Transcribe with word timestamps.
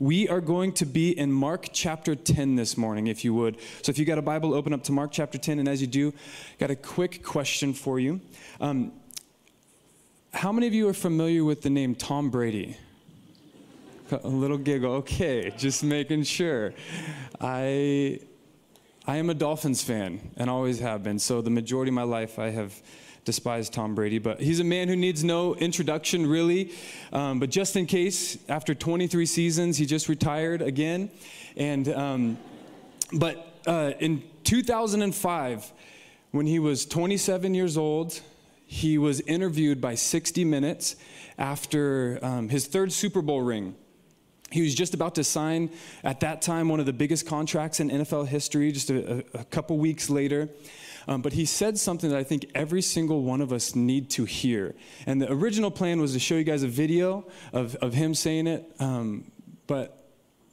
We 0.00 0.28
are 0.28 0.40
going 0.40 0.72
to 0.72 0.86
be 0.86 1.16
in 1.16 1.30
Mark 1.30 1.68
chapter 1.72 2.16
10 2.16 2.56
this 2.56 2.76
morning, 2.76 3.06
if 3.06 3.24
you 3.24 3.32
would. 3.32 3.58
So, 3.82 3.90
if 3.90 3.96
you 3.96 4.04
got 4.04 4.18
a 4.18 4.22
Bible, 4.22 4.52
open 4.52 4.72
up 4.72 4.82
to 4.84 4.92
Mark 4.92 5.12
chapter 5.12 5.38
10. 5.38 5.60
And 5.60 5.68
as 5.68 5.80
you 5.80 5.86
do, 5.86 6.12
got 6.58 6.68
a 6.68 6.74
quick 6.74 7.22
question 7.22 7.72
for 7.72 8.00
you. 8.00 8.20
Um, 8.60 8.90
how 10.32 10.50
many 10.50 10.66
of 10.66 10.74
you 10.74 10.88
are 10.88 10.94
familiar 10.94 11.44
with 11.44 11.62
the 11.62 11.70
name 11.70 11.94
Tom 11.94 12.28
Brady? 12.28 12.76
A 14.10 14.26
little 14.26 14.58
giggle. 14.58 14.94
Okay, 14.94 15.54
just 15.56 15.84
making 15.84 16.24
sure. 16.24 16.74
I, 17.40 18.18
I 19.06 19.18
am 19.18 19.30
a 19.30 19.34
Dolphins 19.34 19.84
fan 19.84 20.32
and 20.36 20.50
always 20.50 20.80
have 20.80 21.04
been. 21.04 21.20
So, 21.20 21.40
the 21.40 21.50
majority 21.50 21.90
of 21.90 21.94
my 21.94 22.02
life, 22.02 22.40
I 22.40 22.50
have 22.50 22.82
despise 23.24 23.70
Tom 23.70 23.94
Brady, 23.94 24.18
but 24.18 24.40
he's 24.40 24.60
a 24.60 24.64
man 24.64 24.88
who 24.88 24.96
needs 24.96 25.24
no 25.24 25.54
introduction, 25.54 26.26
really. 26.26 26.72
Um, 27.12 27.40
but 27.40 27.50
just 27.50 27.76
in 27.76 27.86
case, 27.86 28.38
after 28.48 28.74
23 28.74 29.26
seasons, 29.26 29.78
he 29.78 29.86
just 29.86 30.08
retired 30.08 30.62
again. 30.62 31.10
And, 31.56 31.88
um, 31.88 32.38
but 33.12 33.54
uh, 33.66 33.92
in 33.98 34.22
2005, 34.44 35.72
when 36.32 36.46
he 36.46 36.58
was 36.58 36.84
27 36.84 37.54
years 37.54 37.76
old, 37.76 38.20
he 38.66 38.98
was 38.98 39.20
interviewed 39.20 39.80
by 39.80 39.94
60 39.94 40.44
Minutes 40.44 40.96
after 41.38 42.18
um, 42.22 42.48
his 42.48 42.66
third 42.66 42.92
Super 42.92 43.22
Bowl 43.22 43.40
ring. 43.40 43.74
He 44.50 44.62
was 44.62 44.74
just 44.74 44.94
about 44.94 45.16
to 45.16 45.24
sign, 45.24 45.70
at 46.04 46.20
that 46.20 46.42
time, 46.42 46.68
one 46.68 46.78
of 46.78 46.86
the 46.86 46.92
biggest 46.92 47.26
contracts 47.26 47.80
in 47.80 47.90
NFL 47.90 48.28
history, 48.28 48.70
just 48.70 48.90
a, 48.90 49.24
a 49.34 49.44
couple 49.44 49.78
weeks 49.78 50.10
later. 50.10 50.48
Um, 51.08 51.22
but 51.22 51.32
he 51.32 51.44
said 51.44 51.78
something 51.78 52.10
that 52.10 52.18
I 52.18 52.24
think 52.24 52.46
every 52.54 52.82
single 52.82 53.22
one 53.22 53.40
of 53.40 53.52
us 53.52 53.74
need 53.74 54.10
to 54.10 54.24
hear. 54.24 54.74
And 55.06 55.20
the 55.20 55.30
original 55.30 55.70
plan 55.70 56.00
was 56.00 56.12
to 56.12 56.18
show 56.18 56.36
you 56.36 56.44
guys 56.44 56.62
a 56.62 56.68
video 56.68 57.26
of, 57.52 57.74
of 57.76 57.94
him 57.94 58.14
saying 58.14 58.46
it, 58.46 58.70
um, 58.78 59.30
but 59.66 60.04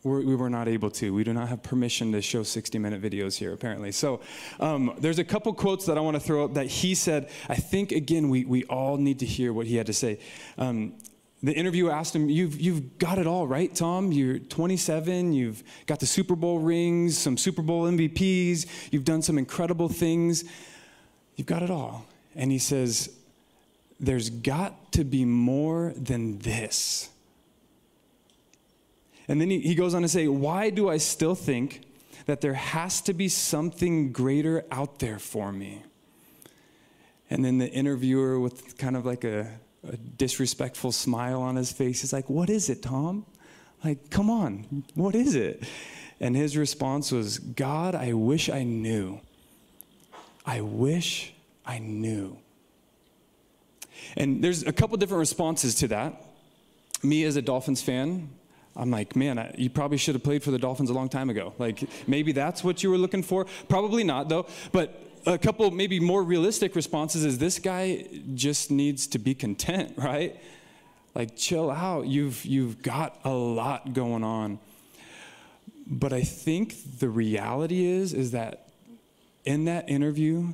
we're, 0.03 0.21
we 0.21 0.35
were 0.35 0.49
not 0.49 0.67
able 0.67 0.89
to. 0.91 1.13
We 1.13 1.23
do 1.23 1.33
not 1.33 1.49
have 1.49 1.61
permission 1.61 2.11
to 2.13 2.21
show 2.21 2.43
60 2.43 2.79
minute 2.79 3.01
videos 3.01 3.37
here, 3.37 3.53
apparently. 3.53 3.91
So 3.91 4.21
um, 4.59 4.95
there's 4.97 5.19
a 5.19 5.23
couple 5.23 5.53
quotes 5.53 5.85
that 5.85 5.97
I 5.97 6.01
want 6.01 6.15
to 6.15 6.19
throw 6.19 6.45
up 6.45 6.55
that 6.55 6.67
he 6.67 6.95
said. 6.95 7.29
I 7.47 7.55
think, 7.55 7.91
again, 7.91 8.29
we, 8.29 8.45
we 8.45 8.63
all 8.65 8.97
need 8.97 9.19
to 9.19 9.25
hear 9.25 9.53
what 9.53 9.67
he 9.67 9.75
had 9.75 9.87
to 9.87 9.93
say. 9.93 10.19
Um, 10.57 10.93
the 11.43 11.53
interviewer 11.53 11.91
asked 11.91 12.15
him, 12.15 12.29
you've, 12.29 12.61
you've 12.61 12.99
got 12.99 13.17
it 13.17 13.25
all, 13.25 13.47
right, 13.47 13.73
Tom? 13.73 14.11
You're 14.11 14.37
27, 14.37 15.33
you've 15.33 15.63
got 15.87 15.99
the 15.99 16.05
Super 16.05 16.35
Bowl 16.35 16.59
rings, 16.59 17.17
some 17.17 17.35
Super 17.35 17.63
Bowl 17.63 17.83
MVPs, 17.83 18.67
you've 18.91 19.05
done 19.05 19.23
some 19.23 19.37
incredible 19.39 19.89
things. 19.89 20.43
You've 21.35 21.47
got 21.47 21.63
it 21.63 21.71
all. 21.71 22.05
And 22.35 22.51
he 22.51 22.59
says, 22.59 23.09
There's 23.99 24.29
got 24.29 24.91
to 24.93 25.03
be 25.03 25.25
more 25.25 25.93
than 25.95 26.37
this. 26.39 27.09
And 29.27 29.41
then 29.41 29.49
he, 29.49 29.59
he 29.59 29.75
goes 29.75 29.95
on 29.95 30.03
to 30.03 30.07
say, 30.07 30.27
Why 30.27 30.69
do 30.69 30.89
I 30.89 30.97
still 30.97 31.35
think 31.35 31.81
that 32.27 32.41
there 32.41 32.53
has 32.53 33.01
to 33.01 33.13
be 33.13 33.27
something 33.27 34.11
greater 34.11 34.63
out 34.71 34.99
there 34.99 35.17
for 35.17 35.51
me? 35.51 35.83
And 37.31 37.43
then 37.43 37.57
the 37.57 37.71
interviewer, 37.71 38.39
with 38.39 38.77
kind 38.77 38.95
of 38.95 39.05
like 39.05 39.23
a 39.23 39.47
a 39.87 39.97
disrespectful 39.97 40.91
smile 40.91 41.41
on 41.41 41.55
his 41.55 41.71
face. 41.71 42.01
He's 42.01 42.13
like, 42.13 42.29
What 42.29 42.49
is 42.49 42.69
it, 42.69 42.81
Tom? 42.81 43.25
Like, 43.83 44.09
come 44.09 44.29
on, 44.29 44.83
what 44.93 45.15
is 45.15 45.35
it? 45.35 45.63
And 46.19 46.35
his 46.35 46.55
response 46.55 47.11
was, 47.11 47.39
God, 47.39 47.95
I 47.95 48.13
wish 48.13 48.47
I 48.47 48.63
knew. 48.63 49.19
I 50.45 50.61
wish 50.61 51.33
I 51.65 51.79
knew. 51.79 52.37
And 54.15 54.43
there's 54.43 54.63
a 54.63 54.71
couple 54.71 54.97
different 54.97 55.19
responses 55.19 55.75
to 55.75 55.87
that. 55.89 56.23
Me 57.01 57.23
as 57.23 57.35
a 57.35 57.41
Dolphins 57.41 57.81
fan, 57.81 58.29
I'm 58.75 58.91
like, 58.91 59.15
man, 59.15 59.39
I, 59.39 59.53
you 59.57 59.69
probably 59.69 59.97
should 59.97 60.13
have 60.15 60.23
played 60.23 60.43
for 60.43 60.51
the 60.51 60.59
Dolphins 60.59 60.91
a 60.91 60.93
long 60.93 61.09
time 61.09 61.29
ago. 61.29 61.53
Like, 61.57 61.83
maybe 62.07 62.31
that's 62.31 62.63
what 62.63 62.83
you 62.83 62.91
were 62.91 62.97
looking 62.97 63.23
for. 63.23 63.45
Probably 63.67 64.03
not, 64.03 64.29
though. 64.29 64.45
But 64.71 65.10
a 65.25 65.37
couple 65.37 65.69
maybe 65.71 65.99
more 65.99 66.23
realistic 66.23 66.75
responses 66.75 67.25
is 67.25 67.37
this 67.37 67.59
guy 67.59 68.07
just 68.33 68.71
needs 68.71 69.07
to 69.07 69.19
be 69.19 69.33
content, 69.33 69.93
right? 69.97 70.39
Like 71.13 71.35
chill 71.35 71.69
out. 71.69 72.07
You've 72.07 72.45
you've 72.45 72.81
got 72.81 73.19
a 73.23 73.31
lot 73.31 73.93
going 73.93 74.23
on. 74.23 74.59
But 75.87 76.13
I 76.13 76.21
think 76.21 76.99
the 76.99 77.09
reality 77.09 77.85
is 77.85 78.13
is 78.13 78.31
that 78.31 78.69
in 79.43 79.65
that 79.65 79.89
interview, 79.89 80.53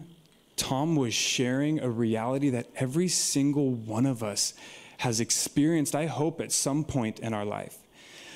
Tom 0.56 0.96
was 0.96 1.13
sharing 1.13 1.80
a 1.80 1.90
reality 1.90 2.50
that 2.50 2.68
every 2.75 3.08
single 3.08 3.72
one 3.72 4.06
of 4.06 4.24
us 4.24 4.53
has 4.97 5.19
experienced, 5.19 5.94
I 5.94 6.08
hope, 6.08 6.42
at 6.42 6.52
some 6.52 6.84
point 6.84 7.19
in 7.19 7.34
our 7.34 7.46
life. 7.46 7.78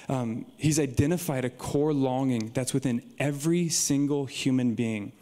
Um, 0.07 0.45
he's 0.57 0.79
identified 0.79 1.45
a 1.45 1.50
core 1.50 1.94
longing 1.94 2.51
that's 2.53 2.73
within 2.73 3.01
every 3.17 3.69
single 3.69 4.25
human 4.25 4.75
being. 4.75 5.13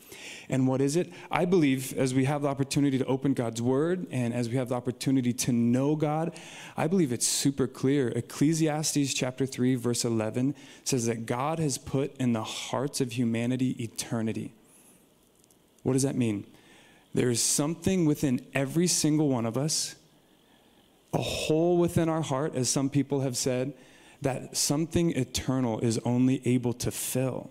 And 0.49 0.67
what 0.67 0.81
is 0.81 0.95
it? 0.95 1.11
I 1.29 1.45
believe 1.45 1.93
as 1.97 2.13
we 2.13 2.25
have 2.25 2.41
the 2.41 2.47
opportunity 2.47 2.97
to 2.97 3.05
open 3.05 3.33
God's 3.33 3.61
word 3.61 4.07
and 4.09 4.33
as 4.33 4.49
we 4.49 4.55
have 4.55 4.69
the 4.69 4.75
opportunity 4.75 5.31
to 5.33 5.51
know 5.51 5.95
God, 5.95 6.35
I 6.75 6.87
believe 6.87 7.13
it's 7.13 7.27
super 7.27 7.67
clear. 7.67 8.09
Ecclesiastes 8.09 9.13
chapter 9.13 9.45
3 9.45 9.75
verse 9.75 10.03
11 10.03 10.55
says 10.83 11.05
that 11.05 11.25
God 11.25 11.59
has 11.59 11.77
put 11.77 12.15
in 12.17 12.33
the 12.33 12.43
hearts 12.43 12.99
of 12.99 13.13
humanity 13.13 13.75
eternity. 13.83 14.53
What 15.83 15.93
does 15.93 16.03
that 16.03 16.15
mean? 16.15 16.45
There 17.13 17.29
is 17.29 17.41
something 17.41 18.05
within 18.05 18.45
every 18.53 18.87
single 18.87 19.29
one 19.29 19.45
of 19.45 19.57
us, 19.57 19.95
a 21.13 21.21
hole 21.21 21.77
within 21.77 22.09
our 22.09 22.21
heart, 22.21 22.55
as 22.55 22.69
some 22.69 22.89
people 22.89 23.21
have 23.21 23.35
said, 23.35 23.73
that 24.21 24.57
something 24.57 25.11
eternal 25.11 25.79
is 25.79 25.97
only 25.99 26.41
able 26.45 26.73
to 26.73 26.91
fill 26.91 27.49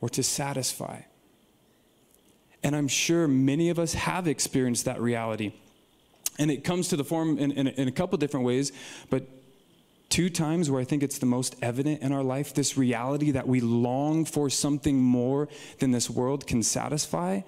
or 0.00 0.08
to 0.10 0.22
satisfy. 0.22 1.00
And 2.62 2.74
I'm 2.74 2.88
sure 2.88 3.28
many 3.28 3.70
of 3.70 3.78
us 3.78 3.94
have 3.94 4.26
experienced 4.26 4.84
that 4.86 5.00
reality. 5.00 5.52
And 6.38 6.50
it 6.50 6.64
comes 6.64 6.88
to 6.88 6.96
the 6.96 7.04
form 7.04 7.38
in, 7.38 7.52
in, 7.52 7.68
in 7.68 7.88
a 7.88 7.92
couple 7.92 8.18
different 8.18 8.44
ways, 8.44 8.72
but 9.08 9.26
two 10.08 10.30
times 10.30 10.70
where 10.70 10.80
I 10.80 10.84
think 10.84 11.02
it's 11.02 11.18
the 11.18 11.26
most 11.26 11.56
evident 11.62 12.02
in 12.02 12.12
our 12.12 12.22
life 12.22 12.54
this 12.54 12.76
reality 12.76 13.32
that 13.32 13.46
we 13.46 13.60
long 13.60 14.24
for 14.24 14.50
something 14.50 15.00
more 15.00 15.48
than 15.78 15.90
this 15.90 16.08
world 16.10 16.46
can 16.46 16.62
satisfy 16.62 17.40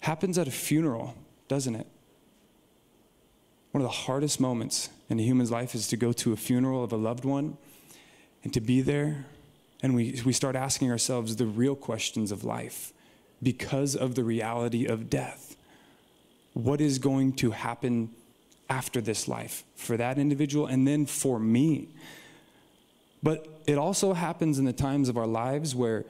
happens 0.00 0.38
at 0.38 0.46
a 0.46 0.50
funeral, 0.50 1.14
doesn't 1.48 1.74
it? 1.74 1.86
One 3.72 3.82
of 3.82 3.90
the 3.90 3.96
hardest 3.96 4.40
moments 4.40 4.90
in 5.08 5.18
a 5.18 5.22
human's 5.22 5.50
life 5.50 5.74
is 5.74 5.88
to 5.88 5.96
go 5.96 6.12
to 6.12 6.32
a 6.32 6.36
funeral 6.36 6.84
of 6.84 6.92
a 6.92 6.96
loved 6.96 7.24
one 7.24 7.56
and 8.44 8.52
to 8.54 8.60
be 8.60 8.80
there. 8.80 9.26
And 9.82 9.94
we, 9.94 10.20
we 10.24 10.32
start 10.32 10.56
asking 10.56 10.90
ourselves 10.90 11.36
the 11.36 11.46
real 11.46 11.74
questions 11.74 12.32
of 12.32 12.44
life 12.44 12.92
because 13.42 13.94
of 13.94 14.14
the 14.14 14.24
reality 14.24 14.86
of 14.86 15.08
death. 15.08 15.56
What 16.54 16.80
is 16.80 16.98
going 16.98 17.34
to 17.34 17.52
happen 17.52 18.10
after 18.68 19.00
this 19.00 19.28
life 19.28 19.64
for 19.76 19.96
that 19.96 20.18
individual 20.18 20.66
and 20.66 20.86
then 20.86 21.06
for 21.06 21.38
me? 21.38 21.88
But 23.22 23.46
it 23.66 23.78
also 23.78 24.12
happens 24.12 24.58
in 24.58 24.64
the 24.64 24.72
times 24.72 25.08
of 25.08 25.16
our 25.16 25.26
lives 25.26 25.74
where 25.74 26.04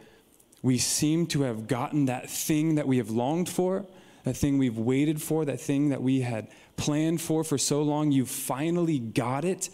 we 0.62 0.78
seem 0.78 1.27
to 1.28 1.43
have 1.43 1.69
gotten 1.69 2.06
that 2.06 2.28
thing 2.28 2.75
that 2.77 2.87
we 2.87 2.99
have 2.99 3.11
longed 3.11 3.49
for, 3.49 3.87
that 4.25 4.37
thing 4.37 4.59
we've 4.59 4.78
waited 4.78 5.22
for, 5.22 5.45
that 5.45 5.60
thing 5.60 5.91
that 5.91 6.03
we 6.03 6.21
had 6.21 6.49
planned 6.77 7.21
for 7.21 7.45
for 7.45 7.59
so 7.59 7.83
long. 7.83 8.12
You 8.12 8.27
finally 8.27 8.99
got 8.99 9.45
it. 9.45 9.71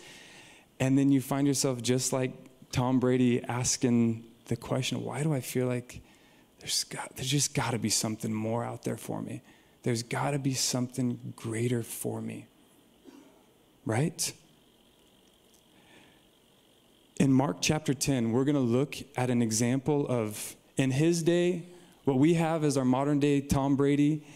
And 0.80 0.98
then 0.98 1.10
you 1.10 1.20
find 1.20 1.46
yourself 1.46 1.82
just 1.82 2.12
like 2.12 2.32
Tom 2.72 3.00
Brady 3.00 3.42
asking 3.44 4.24
the 4.46 4.56
question, 4.56 5.02
why 5.02 5.22
do 5.22 5.32
I 5.32 5.40
feel 5.40 5.66
like 5.66 6.00
there's, 6.64 6.84
got, 6.84 7.14
there's 7.16 7.28
just 7.28 7.52
got 7.52 7.72
to 7.72 7.78
be 7.78 7.90
something 7.90 8.32
more 8.32 8.64
out 8.64 8.84
there 8.84 8.96
for 8.96 9.20
me. 9.20 9.42
There's 9.82 10.02
got 10.02 10.30
to 10.30 10.38
be 10.38 10.54
something 10.54 11.34
greater 11.36 11.82
for 11.82 12.22
me. 12.22 12.46
Right? 13.84 14.32
In 17.20 17.30
Mark 17.34 17.58
chapter 17.60 17.92
10, 17.92 18.32
we're 18.32 18.44
going 18.44 18.54
to 18.54 18.62
look 18.62 18.96
at 19.14 19.28
an 19.28 19.42
example 19.42 20.06
of, 20.08 20.56
in 20.78 20.90
his 20.90 21.22
day, 21.22 21.66
what 22.04 22.16
we 22.16 22.32
have 22.32 22.64
is 22.64 22.78
our 22.78 22.84
modern 22.86 23.20
day 23.20 23.42
Tom 23.42 23.76
Brady. 23.76 24.26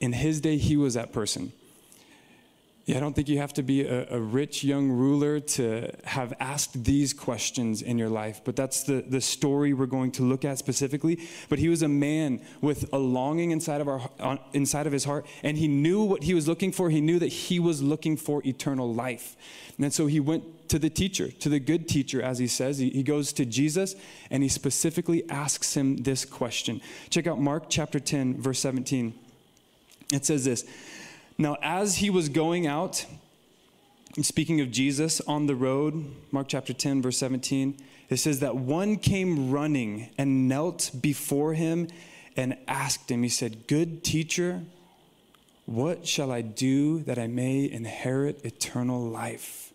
In 0.00 0.12
his 0.12 0.42
day, 0.42 0.58
he 0.58 0.76
was 0.76 0.92
that 0.94 1.14
person. 1.14 1.50
Yeah, 2.86 2.98
I 2.98 3.00
don't 3.00 3.14
think 3.14 3.28
you 3.28 3.38
have 3.38 3.52
to 3.54 3.64
be 3.64 3.84
a, 3.84 4.06
a, 4.10 4.20
rich 4.20 4.62
young 4.62 4.88
ruler 4.88 5.40
to 5.40 5.90
have 6.04 6.32
asked 6.38 6.84
these 6.84 7.12
questions 7.12 7.82
in 7.82 7.98
your 7.98 8.08
life, 8.08 8.42
but 8.44 8.54
that's 8.54 8.84
the, 8.84 9.04
the 9.08 9.20
story 9.20 9.72
we're 9.72 9.86
going 9.86 10.12
to 10.12 10.22
look 10.22 10.44
at 10.44 10.56
specifically. 10.58 11.18
But 11.48 11.58
he 11.58 11.68
was 11.68 11.82
a 11.82 11.88
man 11.88 12.40
with 12.60 12.88
a 12.92 12.98
longing 12.98 13.50
inside 13.50 13.80
of, 13.80 13.88
our, 13.88 14.08
inside 14.52 14.86
of 14.86 14.92
his 14.92 15.04
heart, 15.04 15.26
and 15.42 15.58
he 15.58 15.66
knew 15.66 16.04
what 16.04 16.22
he 16.22 16.32
was 16.32 16.46
looking 16.46 16.70
for. 16.70 16.88
He 16.88 17.00
knew 17.00 17.18
that 17.18 17.26
he 17.26 17.58
was 17.58 17.82
looking 17.82 18.16
for 18.16 18.40
eternal 18.46 18.94
life. 18.94 19.34
And 19.80 19.92
so 19.92 20.06
he 20.06 20.20
went 20.20 20.68
to 20.68 20.78
the 20.78 20.88
teacher, 20.88 21.32
to 21.32 21.48
the 21.48 21.58
good 21.58 21.88
teacher, 21.88 22.22
as 22.22 22.38
he 22.38 22.46
says. 22.46 22.78
He, 22.78 22.90
he 22.90 23.02
goes 23.02 23.32
to 23.32 23.44
Jesus, 23.44 23.96
and 24.30 24.44
he 24.44 24.48
specifically 24.48 25.28
asks 25.28 25.76
him 25.76 25.96
this 25.96 26.24
question. 26.24 26.80
Check 27.10 27.26
out 27.26 27.40
Mark 27.40 27.64
chapter 27.68 27.98
10, 27.98 28.40
verse 28.40 28.60
17. 28.60 29.12
It 30.12 30.24
says 30.24 30.44
this. 30.44 30.64
Now, 31.38 31.58
as 31.60 31.96
he 31.96 32.08
was 32.08 32.30
going 32.30 32.66
out, 32.66 33.04
speaking 34.22 34.60
of 34.62 34.70
Jesus 34.70 35.20
on 35.22 35.46
the 35.46 35.54
road, 35.54 36.06
Mark 36.30 36.48
chapter 36.48 36.72
10, 36.72 37.02
verse 37.02 37.18
17, 37.18 37.76
it 38.08 38.16
says 38.16 38.40
that 38.40 38.56
one 38.56 38.96
came 38.96 39.50
running 39.50 40.08
and 40.16 40.48
knelt 40.48 40.90
before 40.98 41.52
him 41.52 41.88
and 42.36 42.56
asked 42.66 43.10
him, 43.10 43.22
He 43.22 43.28
said, 43.28 43.66
Good 43.66 44.02
teacher, 44.02 44.62
what 45.66 46.06
shall 46.06 46.32
I 46.32 46.40
do 46.40 47.00
that 47.00 47.18
I 47.18 47.26
may 47.26 47.70
inherit 47.70 48.44
eternal 48.44 49.02
life? 49.02 49.74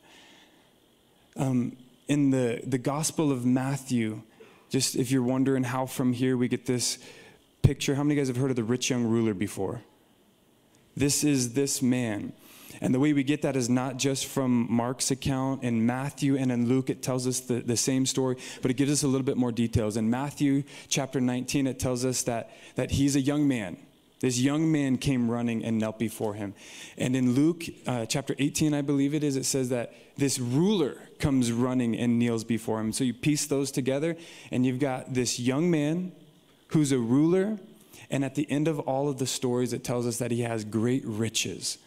Um, 1.35 1.77
in 2.07 2.31
the, 2.31 2.61
the 2.65 2.77
Gospel 2.79 3.31
of 3.31 3.45
Matthew, 3.45 4.23
just 4.69 4.95
if 4.95 5.11
you're 5.11 5.21
wondering 5.21 5.63
how 5.63 5.85
from 5.85 6.13
here 6.13 6.37
we 6.37 6.47
get 6.47 6.65
this 6.65 6.97
picture, 7.61 7.93
how 7.93 8.03
many 8.03 8.15
guys 8.15 8.29
have 8.29 8.37
heard 8.37 8.49
of 8.49 8.55
the 8.55 8.63
rich 8.63 8.89
young 8.89 9.03
ruler 9.03 9.33
before? 9.35 9.81
This 10.95 11.23
is 11.23 11.53
this 11.53 11.81
man. 11.81 12.33
And 12.81 12.95
the 12.95 12.99
way 12.99 13.13
we 13.13 13.23
get 13.23 13.43
that 13.43 13.55
is 13.55 13.69
not 13.69 13.97
just 13.97 14.25
from 14.25 14.65
Mark's 14.69 15.11
account. 15.11 15.63
In 15.63 15.85
Matthew 15.85 16.35
and 16.35 16.51
in 16.51 16.67
Luke, 16.67 16.89
it 16.89 17.03
tells 17.03 17.27
us 17.27 17.39
the, 17.41 17.59
the 17.59 17.77
same 17.77 18.05
story, 18.07 18.37
but 18.61 18.71
it 18.71 18.73
gives 18.75 18.91
us 18.91 19.03
a 19.03 19.07
little 19.07 19.25
bit 19.25 19.37
more 19.37 19.51
details. 19.51 19.97
In 19.97 20.09
Matthew 20.09 20.63
chapter 20.87 21.21
19, 21.21 21.67
it 21.67 21.79
tells 21.79 22.03
us 22.03 22.23
that, 22.23 22.51
that 22.75 22.91
he's 22.91 23.15
a 23.15 23.21
young 23.21 23.47
man. 23.47 23.77
This 24.19 24.39
young 24.39 24.71
man 24.71 24.97
came 24.97 25.29
running 25.29 25.65
and 25.65 25.79
knelt 25.79 25.97
before 25.97 26.35
him. 26.35 26.53
And 26.97 27.15
in 27.15 27.33
Luke 27.33 27.63
uh, 27.87 28.05
chapter 28.05 28.35
18, 28.37 28.73
I 28.73 28.81
believe 28.81 29.15
it 29.15 29.23
is, 29.23 29.35
it 29.35 29.45
says 29.45 29.69
that 29.69 29.93
this 30.15 30.39
ruler 30.39 30.97
comes 31.17 31.51
running 31.51 31.97
and 31.97 32.19
kneels 32.19 32.43
before 32.43 32.79
him. 32.79 32.93
So 32.93 33.03
you 33.03 33.15
piece 33.15 33.47
those 33.47 33.71
together, 33.71 34.15
and 34.51 34.63
you've 34.63 34.79
got 34.79 35.13
this 35.13 35.39
young 35.39 35.71
man 35.71 36.11
who's 36.67 36.91
a 36.91 36.99
ruler. 36.99 37.59
And 38.11 38.25
at 38.25 38.35
the 38.35 38.49
end 38.51 38.67
of 38.67 38.79
all 38.81 39.09
of 39.09 39.17
the 39.17 39.25
stories, 39.25 39.71
it 39.71 39.83
tells 39.83 40.05
us 40.05 40.17
that 40.17 40.29
he 40.29 40.41
has 40.41 40.65
great 40.65 41.03
riches. 41.05 41.77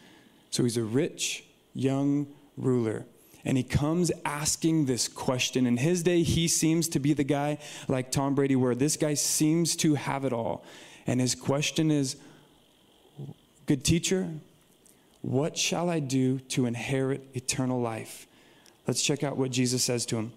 So 0.50 0.64
he's 0.64 0.78
a 0.78 0.82
rich, 0.82 1.44
young 1.74 2.26
ruler. 2.56 3.04
And 3.44 3.58
he 3.58 3.62
comes 3.62 4.10
asking 4.24 4.86
this 4.86 5.06
question. 5.06 5.66
In 5.66 5.76
his 5.76 6.02
day, 6.02 6.22
he 6.22 6.48
seems 6.48 6.88
to 6.88 6.98
be 6.98 7.12
the 7.12 7.24
guy 7.24 7.58
like 7.88 8.10
Tom 8.10 8.34
Brady, 8.34 8.56
where 8.56 8.74
this 8.74 8.96
guy 8.96 9.12
seems 9.12 9.76
to 9.76 9.94
have 9.94 10.24
it 10.24 10.32
all. 10.32 10.64
And 11.06 11.20
his 11.20 11.34
question 11.34 11.90
is 11.90 12.16
Good 13.66 13.84
teacher, 13.84 14.30
what 15.22 15.56
shall 15.56 15.88
I 15.88 15.98
do 15.98 16.38
to 16.38 16.66
inherit 16.66 17.22
eternal 17.34 17.80
life? 17.80 18.26
Let's 18.86 19.02
check 19.02 19.22
out 19.24 19.38
what 19.38 19.50
Jesus 19.50 19.82
says 19.82 20.04
to 20.06 20.16
him. 20.16 20.32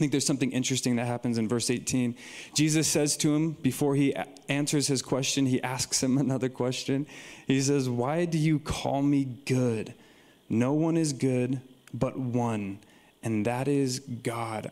I 0.00 0.02
think 0.02 0.12
there's 0.12 0.24
something 0.24 0.52
interesting 0.52 0.96
that 0.96 1.06
happens 1.06 1.36
in 1.36 1.46
verse 1.46 1.68
18. 1.68 2.16
Jesus 2.54 2.88
says 2.88 3.18
to 3.18 3.34
him, 3.34 3.50
before 3.52 3.94
he 3.96 4.16
answers 4.48 4.86
his 4.86 5.02
question, 5.02 5.44
he 5.44 5.62
asks 5.62 6.02
him 6.02 6.16
another 6.26 6.48
question. 6.48 7.06
He 7.46 7.60
says, 7.60 7.86
Why 7.86 8.24
do 8.24 8.38
you 8.38 8.60
call 8.60 9.02
me 9.02 9.26
good? 9.44 9.92
No 10.48 10.72
one 10.72 10.96
is 10.96 11.12
good 11.12 11.60
but 11.92 12.18
one, 12.18 12.78
and 13.22 13.44
that 13.44 13.68
is 13.68 13.98
God. 13.98 14.70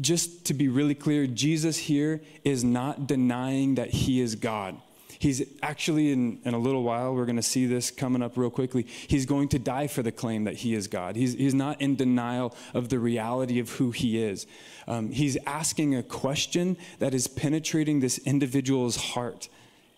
Just 0.00 0.44
to 0.44 0.54
be 0.54 0.68
really 0.68 0.94
clear, 0.94 1.26
Jesus 1.26 1.76
here 1.76 2.20
is 2.44 2.62
not 2.62 3.08
denying 3.08 3.74
that 3.74 3.90
he 3.90 4.20
is 4.20 4.36
God. 4.36 4.80
He's 5.18 5.42
actually, 5.62 6.12
in, 6.12 6.40
in 6.44 6.54
a 6.54 6.58
little 6.58 6.82
while, 6.82 7.14
we're 7.14 7.26
going 7.26 7.36
to 7.36 7.42
see 7.42 7.66
this 7.66 7.90
coming 7.90 8.22
up 8.22 8.36
real 8.36 8.50
quickly. 8.50 8.82
He's 8.82 9.26
going 9.26 9.48
to 9.48 9.58
die 9.58 9.86
for 9.86 10.02
the 10.02 10.12
claim 10.12 10.44
that 10.44 10.54
he 10.54 10.74
is 10.74 10.86
God. 10.86 11.16
He's, 11.16 11.34
he's 11.34 11.54
not 11.54 11.80
in 11.80 11.96
denial 11.96 12.54
of 12.74 12.88
the 12.88 12.98
reality 12.98 13.58
of 13.58 13.70
who 13.72 13.90
he 13.90 14.22
is. 14.22 14.46
Um, 14.86 15.10
he's 15.10 15.36
asking 15.46 15.94
a 15.94 16.02
question 16.02 16.76
that 16.98 17.14
is 17.14 17.26
penetrating 17.26 18.00
this 18.00 18.18
individual's 18.18 18.96
heart. 18.96 19.48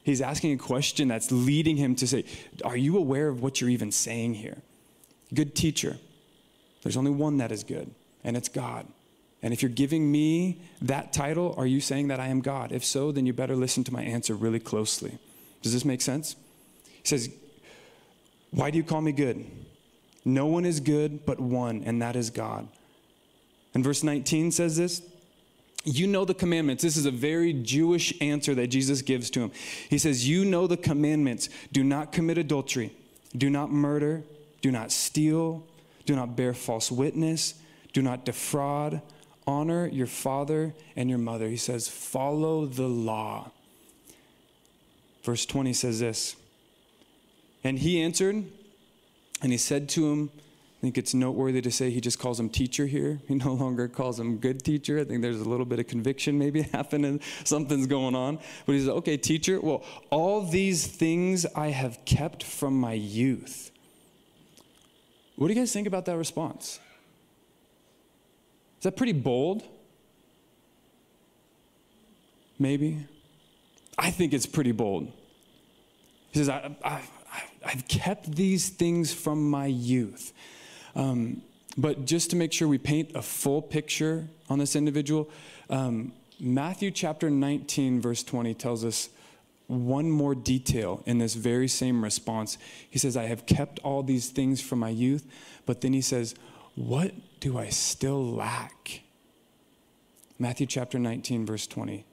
He's 0.04 0.20
asking 0.20 0.52
a 0.52 0.58
question 0.58 1.08
that's 1.08 1.30
leading 1.30 1.76
him 1.76 1.94
to 1.96 2.06
say, 2.06 2.24
Are 2.64 2.76
you 2.76 2.96
aware 2.96 3.28
of 3.28 3.42
what 3.42 3.60
you're 3.60 3.70
even 3.70 3.92
saying 3.92 4.34
here? 4.34 4.58
Good 5.32 5.54
teacher. 5.54 5.98
There's 6.82 6.96
only 6.96 7.12
one 7.12 7.38
that 7.38 7.52
is 7.52 7.62
good, 7.62 7.90
and 8.24 8.36
it's 8.36 8.48
God. 8.48 8.86
And 9.42 9.52
if 9.52 9.60
you're 9.60 9.70
giving 9.70 10.10
me 10.10 10.60
that 10.82 11.12
title, 11.12 11.54
are 11.58 11.66
you 11.66 11.80
saying 11.80 12.08
that 12.08 12.20
I 12.20 12.28
am 12.28 12.40
God? 12.40 12.70
If 12.70 12.84
so, 12.84 13.10
then 13.10 13.26
you 13.26 13.32
better 13.32 13.56
listen 13.56 13.82
to 13.84 13.92
my 13.92 14.02
answer 14.02 14.34
really 14.34 14.60
closely. 14.60 15.18
Does 15.62 15.72
this 15.72 15.84
make 15.84 16.00
sense? 16.00 16.36
He 16.86 17.08
says, 17.08 17.28
Why 18.52 18.70
do 18.70 18.76
you 18.76 18.84
call 18.84 19.00
me 19.00 19.10
good? 19.10 19.44
No 20.24 20.46
one 20.46 20.64
is 20.64 20.78
good 20.78 21.26
but 21.26 21.40
one, 21.40 21.82
and 21.84 22.00
that 22.02 22.14
is 22.14 22.30
God. 22.30 22.68
And 23.74 23.82
verse 23.82 24.04
19 24.04 24.52
says 24.52 24.76
this 24.76 25.02
You 25.84 26.06
know 26.06 26.24
the 26.24 26.34
commandments. 26.34 26.84
This 26.84 26.96
is 26.96 27.06
a 27.06 27.10
very 27.10 27.52
Jewish 27.52 28.14
answer 28.20 28.54
that 28.54 28.68
Jesus 28.68 29.02
gives 29.02 29.28
to 29.30 29.40
him. 29.40 29.52
He 29.90 29.98
says, 29.98 30.28
You 30.28 30.44
know 30.44 30.68
the 30.68 30.76
commandments. 30.76 31.48
Do 31.72 31.82
not 31.82 32.12
commit 32.12 32.38
adultery, 32.38 32.92
do 33.36 33.50
not 33.50 33.72
murder, 33.72 34.22
do 34.60 34.70
not 34.70 34.92
steal, 34.92 35.66
do 36.06 36.14
not 36.14 36.36
bear 36.36 36.54
false 36.54 36.92
witness, 36.92 37.54
do 37.92 38.02
not 38.02 38.24
defraud 38.24 39.02
honor 39.46 39.86
your 39.86 40.06
father 40.06 40.74
and 40.96 41.08
your 41.08 41.18
mother. 41.18 41.48
He 41.48 41.56
says, 41.56 41.88
follow 41.88 42.66
the 42.66 42.88
law. 42.88 43.50
Verse 45.22 45.46
20 45.46 45.72
says 45.72 46.00
this 46.00 46.36
And 47.62 47.78
he 47.78 48.00
answered, 48.00 48.44
and 49.42 49.52
he 49.52 49.58
said 49.58 49.88
to 49.90 50.12
him, 50.12 50.30
I 50.34 50.80
think 50.82 50.98
it's 50.98 51.14
noteworthy 51.14 51.60
to 51.60 51.70
say 51.70 51.90
he 51.90 52.00
just 52.00 52.18
calls 52.18 52.40
him 52.40 52.48
teacher 52.48 52.86
here. 52.86 53.20
He 53.28 53.34
no 53.36 53.52
longer 53.52 53.86
calls 53.86 54.18
him 54.18 54.38
good 54.38 54.64
teacher. 54.64 54.98
I 54.98 55.04
think 55.04 55.22
there's 55.22 55.40
a 55.40 55.48
little 55.48 55.64
bit 55.66 55.78
of 55.78 55.86
conviction 55.86 56.38
maybe 56.38 56.62
happening. 56.72 57.20
Something's 57.44 57.86
going 57.86 58.16
on. 58.16 58.40
But 58.66 58.72
he 58.72 58.80
says, 58.80 58.88
okay, 58.88 59.16
teacher, 59.16 59.60
well, 59.60 59.84
all 60.10 60.42
these 60.42 60.86
things 60.86 61.46
I 61.54 61.68
have 61.68 62.04
kept 62.04 62.42
from 62.42 62.78
my 62.78 62.94
youth. 62.94 63.70
What 65.36 65.48
do 65.48 65.54
you 65.54 65.60
guys 65.60 65.72
think 65.72 65.86
about 65.86 66.04
that 66.06 66.16
response? 66.16 66.80
Is 68.82 68.84
that 68.84 68.96
pretty 68.96 69.12
bold? 69.12 69.62
Maybe. 72.58 73.06
I 73.96 74.11
think 74.11 74.32
it's 74.32 74.44
pretty 74.44 74.73
bold. 74.73 75.12
He 76.32 76.40
says, 76.40 76.49
I, 76.49 77.00
have 77.62 77.87
kept 77.87 78.34
these 78.34 78.70
things 78.70 79.14
from 79.14 79.49
my 79.49 79.67
youth. 79.67 80.32
Um, 80.96 81.43
but 81.79 82.06
just 82.06 82.31
to 82.31 82.37
make 82.37 82.52
sure 82.52 82.67
we 82.67 82.76
paint 82.76 83.12
a 83.14 83.23
full 83.23 83.62
picture 83.62 84.26
on 84.50 84.58
this 84.58 84.75
individual, 84.75 85.31
um, 85.70 86.12
Matthew 86.40 86.90
chapter 86.90 87.31
19, 87.31 88.00
verse 88.00 88.25
20 88.25 88.52
tells 88.55 88.84
us 88.84 89.11
one 89.69 90.11
more 90.11 90.34
detail 90.34 91.05
in 91.06 91.19
this 91.19 91.34
very 91.34 91.69
same 91.69 92.02
response. 92.02 92.58
He 92.90 92.99
says, 92.99 93.17
I 93.17 93.26
have 93.26 93.46
kept 93.46 93.79
all 93.84 94.02
these 94.02 94.31
things 94.31 94.61
from 94.61 94.81
my 94.81 94.90
youth. 94.90 95.25
But 95.67 95.82
then 95.82 95.93
he 95.93 96.00
says, 96.00 96.34
What 96.74 97.12
do 97.40 97.58
I 97.58 97.69
still 97.69 98.24
lack? 98.24 99.02
Matthew 100.38 100.66
chapter 100.66 100.98
19, 100.98 101.44
verse 101.44 101.67
20. 101.67 102.05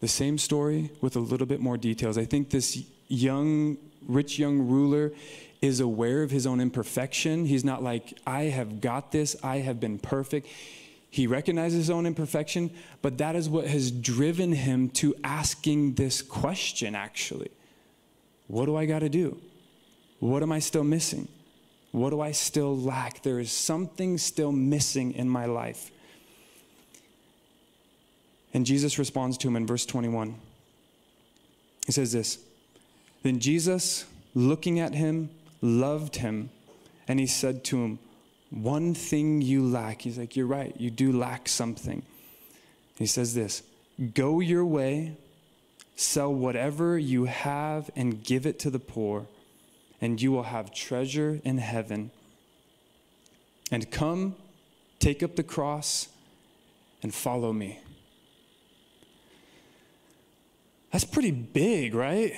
The 0.00 0.08
same 0.08 0.38
story 0.38 0.90
with 1.00 1.16
a 1.16 1.20
little 1.20 1.46
bit 1.46 1.60
more 1.60 1.76
details. 1.76 2.16
I 2.16 2.24
think 2.24 2.50
this 2.50 2.82
young, 3.08 3.76
rich 4.06 4.38
young 4.38 4.68
ruler 4.68 5.12
is 5.60 5.80
aware 5.80 6.22
of 6.22 6.30
his 6.30 6.46
own 6.46 6.60
imperfection. 6.60 7.46
He's 7.46 7.64
not 7.64 7.82
like, 7.82 8.18
I 8.26 8.44
have 8.44 8.80
got 8.80 9.12
this, 9.12 9.36
I 9.42 9.58
have 9.58 9.78
been 9.78 9.98
perfect. 9.98 10.48
He 11.10 11.26
recognizes 11.26 11.78
his 11.78 11.90
own 11.90 12.06
imperfection, 12.06 12.70
but 13.00 13.18
that 13.18 13.36
is 13.36 13.48
what 13.48 13.66
has 13.66 13.90
driven 13.90 14.52
him 14.52 14.88
to 14.90 15.14
asking 15.22 15.94
this 15.94 16.22
question, 16.22 16.94
actually. 16.94 17.50
What 18.48 18.66
do 18.66 18.76
I 18.76 18.86
got 18.86 19.00
to 19.00 19.08
do? 19.08 19.40
What 20.18 20.42
am 20.42 20.52
I 20.52 20.58
still 20.58 20.84
missing? 20.84 21.28
What 21.92 22.10
do 22.10 22.20
I 22.22 22.32
still 22.32 22.76
lack? 22.76 23.22
There 23.22 23.38
is 23.38 23.52
something 23.52 24.16
still 24.16 24.50
missing 24.50 25.12
in 25.12 25.28
my 25.28 25.44
life. 25.44 25.90
And 28.54 28.66
Jesus 28.66 28.98
responds 28.98 29.38
to 29.38 29.48
him 29.48 29.56
in 29.56 29.66
verse 29.66 29.86
21. 29.86 30.34
He 31.86 31.92
says 31.92 32.12
this 32.12 32.38
Then 33.22 33.40
Jesus, 33.40 34.06
looking 34.34 34.80
at 34.80 34.94
him, 34.94 35.30
loved 35.60 36.16
him, 36.16 36.50
and 37.06 37.20
he 37.20 37.26
said 37.26 37.62
to 37.64 37.78
him, 37.78 37.98
One 38.50 38.94
thing 38.94 39.42
you 39.42 39.62
lack. 39.62 40.02
He's 40.02 40.18
like, 40.18 40.34
You're 40.34 40.46
right, 40.46 40.74
you 40.78 40.90
do 40.90 41.12
lack 41.12 41.46
something. 41.46 42.02
He 42.96 43.06
says 43.06 43.34
this 43.34 43.62
Go 44.14 44.40
your 44.40 44.64
way, 44.64 45.16
sell 45.94 46.32
whatever 46.32 46.98
you 46.98 47.26
have, 47.26 47.90
and 47.94 48.24
give 48.24 48.46
it 48.46 48.58
to 48.60 48.70
the 48.70 48.78
poor 48.78 49.26
and 50.02 50.20
you 50.20 50.32
will 50.32 50.42
have 50.42 50.74
treasure 50.74 51.40
in 51.44 51.58
heaven. 51.58 52.10
And 53.70 53.90
come, 53.90 54.34
take 54.98 55.22
up 55.22 55.36
the 55.36 55.44
cross, 55.44 56.08
and 57.02 57.14
follow 57.14 57.52
me. 57.52 57.78
That's 60.90 61.04
pretty 61.04 61.30
big, 61.30 61.94
right? 61.94 62.34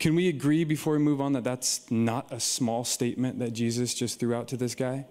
Can 0.00 0.16
we 0.16 0.28
agree 0.28 0.64
before 0.64 0.94
we 0.94 0.98
move 0.98 1.20
on 1.20 1.34
that 1.34 1.44
that's 1.44 1.88
not 1.90 2.32
a 2.32 2.40
small 2.40 2.84
statement 2.84 3.38
that 3.38 3.52
Jesus 3.52 3.94
just 3.94 4.18
threw 4.18 4.34
out 4.34 4.48
to 4.48 4.56
this 4.56 4.74
guy? 4.74 5.06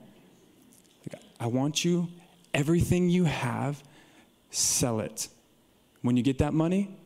I 1.40 1.48
want 1.48 1.86
you, 1.86 2.10
everything 2.54 3.10
you 3.10 3.24
have, 3.24 3.82
sell 4.50 5.00
it. 5.00 5.28
When 6.02 6.18
you 6.18 6.24
get 6.24 6.40
that 6.40 6.54
money, 6.54 6.98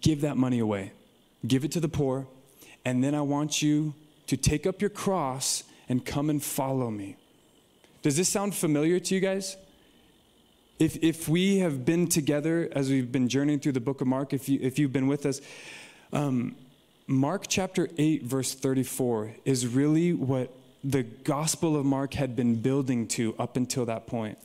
give 0.00 0.22
that 0.22 0.36
money 0.36 0.58
away. 0.58 0.92
Give 1.46 1.64
it 1.64 1.72
to 1.72 1.80
the 1.80 1.88
poor, 1.88 2.26
and 2.88 3.04
then 3.04 3.14
I 3.14 3.20
want 3.20 3.60
you 3.60 3.92
to 4.28 4.36
take 4.38 4.66
up 4.66 4.80
your 4.80 4.88
cross 4.88 5.62
and 5.90 6.02
come 6.02 6.30
and 6.30 6.42
follow 6.42 6.90
me. 6.90 7.16
Does 8.00 8.16
this 8.16 8.30
sound 8.30 8.54
familiar 8.54 8.98
to 8.98 9.14
you 9.14 9.20
guys? 9.20 9.58
If, 10.78 10.96
if 11.02 11.28
we 11.28 11.58
have 11.58 11.84
been 11.84 12.08
together 12.08 12.66
as 12.72 12.88
we've 12.88 13.12
been 13.12 13.28
journeying 13.28 13.60
through 13.60 13.72
the 13.72 13.80
book 13.80 14.00
of 14.00 14.06
Mark, 14.06 14.32
if, 14.32 14.48
you, 14.48 14.58
if 14.62 14.78
you've 14.78 14.94
been 14.94 15.06
with 15.06 15.26
us, 15.26 15.42
um, 16.14 16.56
Mark 17.06 17.44
chapter 17.46 17.90
8, 17.98 18.22
verse 18.22 18.54
34 18.54 19.34
is 19.44 19.66
really 19.66 20.14
what 20.14 20.50
the 20.82 21.02
Gospel 21.02 21.76
of 21.76 21.84
Mark 21.84 22.14
had 22.14 22.34
been 22.34 22.54
building 22.54 23.06
to 23.08 23.34
up 23.38 23.58
until 23.58 23.84
that 23.84 24.06
point. 24.06 24.38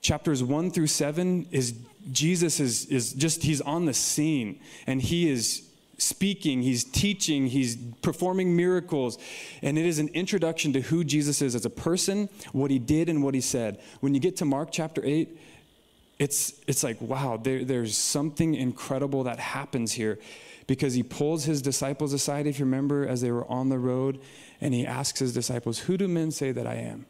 Chapters 0.00 0.42
1 0.42 0.72
through 0.72 0.88
7 0.88 1.46
is 1.52 1.74
Jesus 2.10 2.58
is, 2.58 2.86
is 2.86 3.12
just, 3.12 3.44
he's 3.44 3.60
on 3.60 3.84
the 3.84 3.94
scene 3.94 4.58
and 4.88 5.00
he 5.00 5.30
is 5.30 5.68
speaking, 6.02 6.62
he's 6.62 6.84
teaching, 6.84 7.46
he's 7.46 7.76
performing 8.02 8.56
miracles. 8.56 9.18
And 9.62 9.78
it 9.78 9.86
is 9.86 9.98
an 9.98 10.08
introduction 10.08 10.72
to 10.74 10.80
who 10.80 11.04
Jesus 11.04 11.40
is 11.40 11.54
as 11.54 11.64
a 11.64 11.70
person, 11.70 12.28
what 12.52 12.70
he 12.70 12.78
did, 12.78 13.08
and 13.08 13.22
what 13.22 13.34
he 13.34 13.40
said. 13.40 13.80
When 14.00 14.14
you 14.14 14.20
get 14.20 14.36
to 14.38 14.44
Mark 14.44 14.70
chapter 14.72 15.02
8, 15.04 15.38
it's, 16.18 16.52
it's 16.66 16.84
like, 16.84 17.00
wow, 17.00 17.36
there, 17.36 17.64
there's 17.64 17.96
something 17.96 18.54
incredible 18.54 19.24
that 19.24 19.38
happens 19.38 19.92
here 19.92 20.18
because 20.66 20.94
he 20.94 21.02
pulls 21.02 21.44
his 21.44 21.60
disciples 21.60 22.12
aside, 22.12 22.46
if 22.46 22.58
you 22.58 22.64
remember, 22.64 23.06
as 23.06 23.20
they 23.20 23.32
were 23.32 23.46
on 23.50 23.68
the 23.68 23.78
road, 23.78 24.20
and 24.60 24.72
he 24.72 24.86
asks 24.86 25.18
his 25.18 25.34
disciples, 25.34 25.80
Who 25.80 25.96
do 25.96 26.06
men 26.06 26.30
say 26.30 26.52
that 26.52 26.66
I 26.66 26.74
am? 26.74 27.06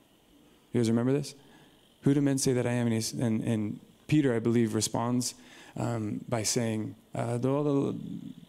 You 0.73 0.81
guys 0.81 0.89
remember 0.89 1.13
this? 1.13 1.35
Who 2.03 2.15
do 2.15 2.21
men 2.21 2.39
say 2.39 2.55
that 2.55 2.67
I 2.67 2.73
am? 2.73 2.87
And, 2.87 3.13
and, 3.21 3.41
and 3.43 3.81
Peter, 4.07 4.35
I 4.35 4.39
believe, 4.39 4.75
responds 4.75 5.35
um, 5.77 6.25
by 6.29 6.43
saying, 6.43 6.95
uh, 7.15 7.39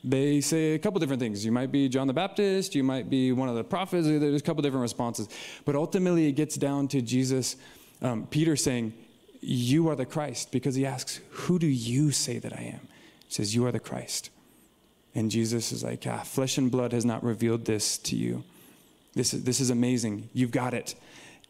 they 0.04 0.42
say 0.42 0.74
a 0.74 0.80
couple 0.80 1.00
different 1.00 1.22
things. 1.22 1.46
You 1.46 1.52
might 1.52 1.72
be 1.72 1.88
John 1.90 2.08
the 2.08 2.14
Baptist, 2.14 2.76
you 2.76 2.84
might 2.84 3.10
be 3.10 3.32
one 3.32 3.50
of 3.50 3.56
the 3.56 3.64
prophets, 3.64 4.08
there's 4.08 4.42
a 4.42 4.44
couple 4.44 4.62
different 4.62 4.82
responses. 4.82 5.30
But 5.66 5.76
ultimately, 5.76 6.28
it 6.28 6.34
gets 6.34 6.56
down 6.56 6.88
to 6.90 7.02
Jesus, 7.02 7.56
um, 8.02 8.28
Peter 8.28 8.56
saying, 8.56 8.94
You 9.42 9.90
are 9.90 9.96
the 9.96 10.06
Christ, 10.06 10.52
because 10.52 10.76
he 10.76 10.86
asks, 10.86 11.20
Who 11.32 11.60
do 11.60 11.68
you 11.68 12.12
say 12.12 12.40
that 12.40 12.54
I 12.54 12.64
am? 12.64 12.88
He 13.28 13.34
says, 13.34 13.56
You 13.56 13.66
are 13.66 13.72
the 13.72 13.80
Christ. 13.80 14.30
And 15.16 15.30
Jesus 15.30 15.72
is 15.72 15.84
like, 15.84 16.06
ah, 16.08 16.24
Flesh 16.24 16.58
and 16.58 16.72
blood 16.72 16.92
has 16.92 17.06
not 17.06 17.24
revealed 17.24 17.66
this 17.66 17.98
to 18.00 18.16
you. 18.16 18.44
This 19.14 19.34
is, 19.34 19.44
this 19.44 19.60
is 19.60 19.70
amazing. 19.70 20.30
You've 20.34 20.52
got 20.52 20.74
it. 20.74 20.96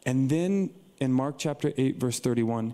And 0.05 0.29
then 0.29 0.71
in 0.99 1.13
Mark 1.13 1.35
chapter 1.37 1.71
8, 1.77 1.97
verse 1.97 2.19
31, 2.19 2.73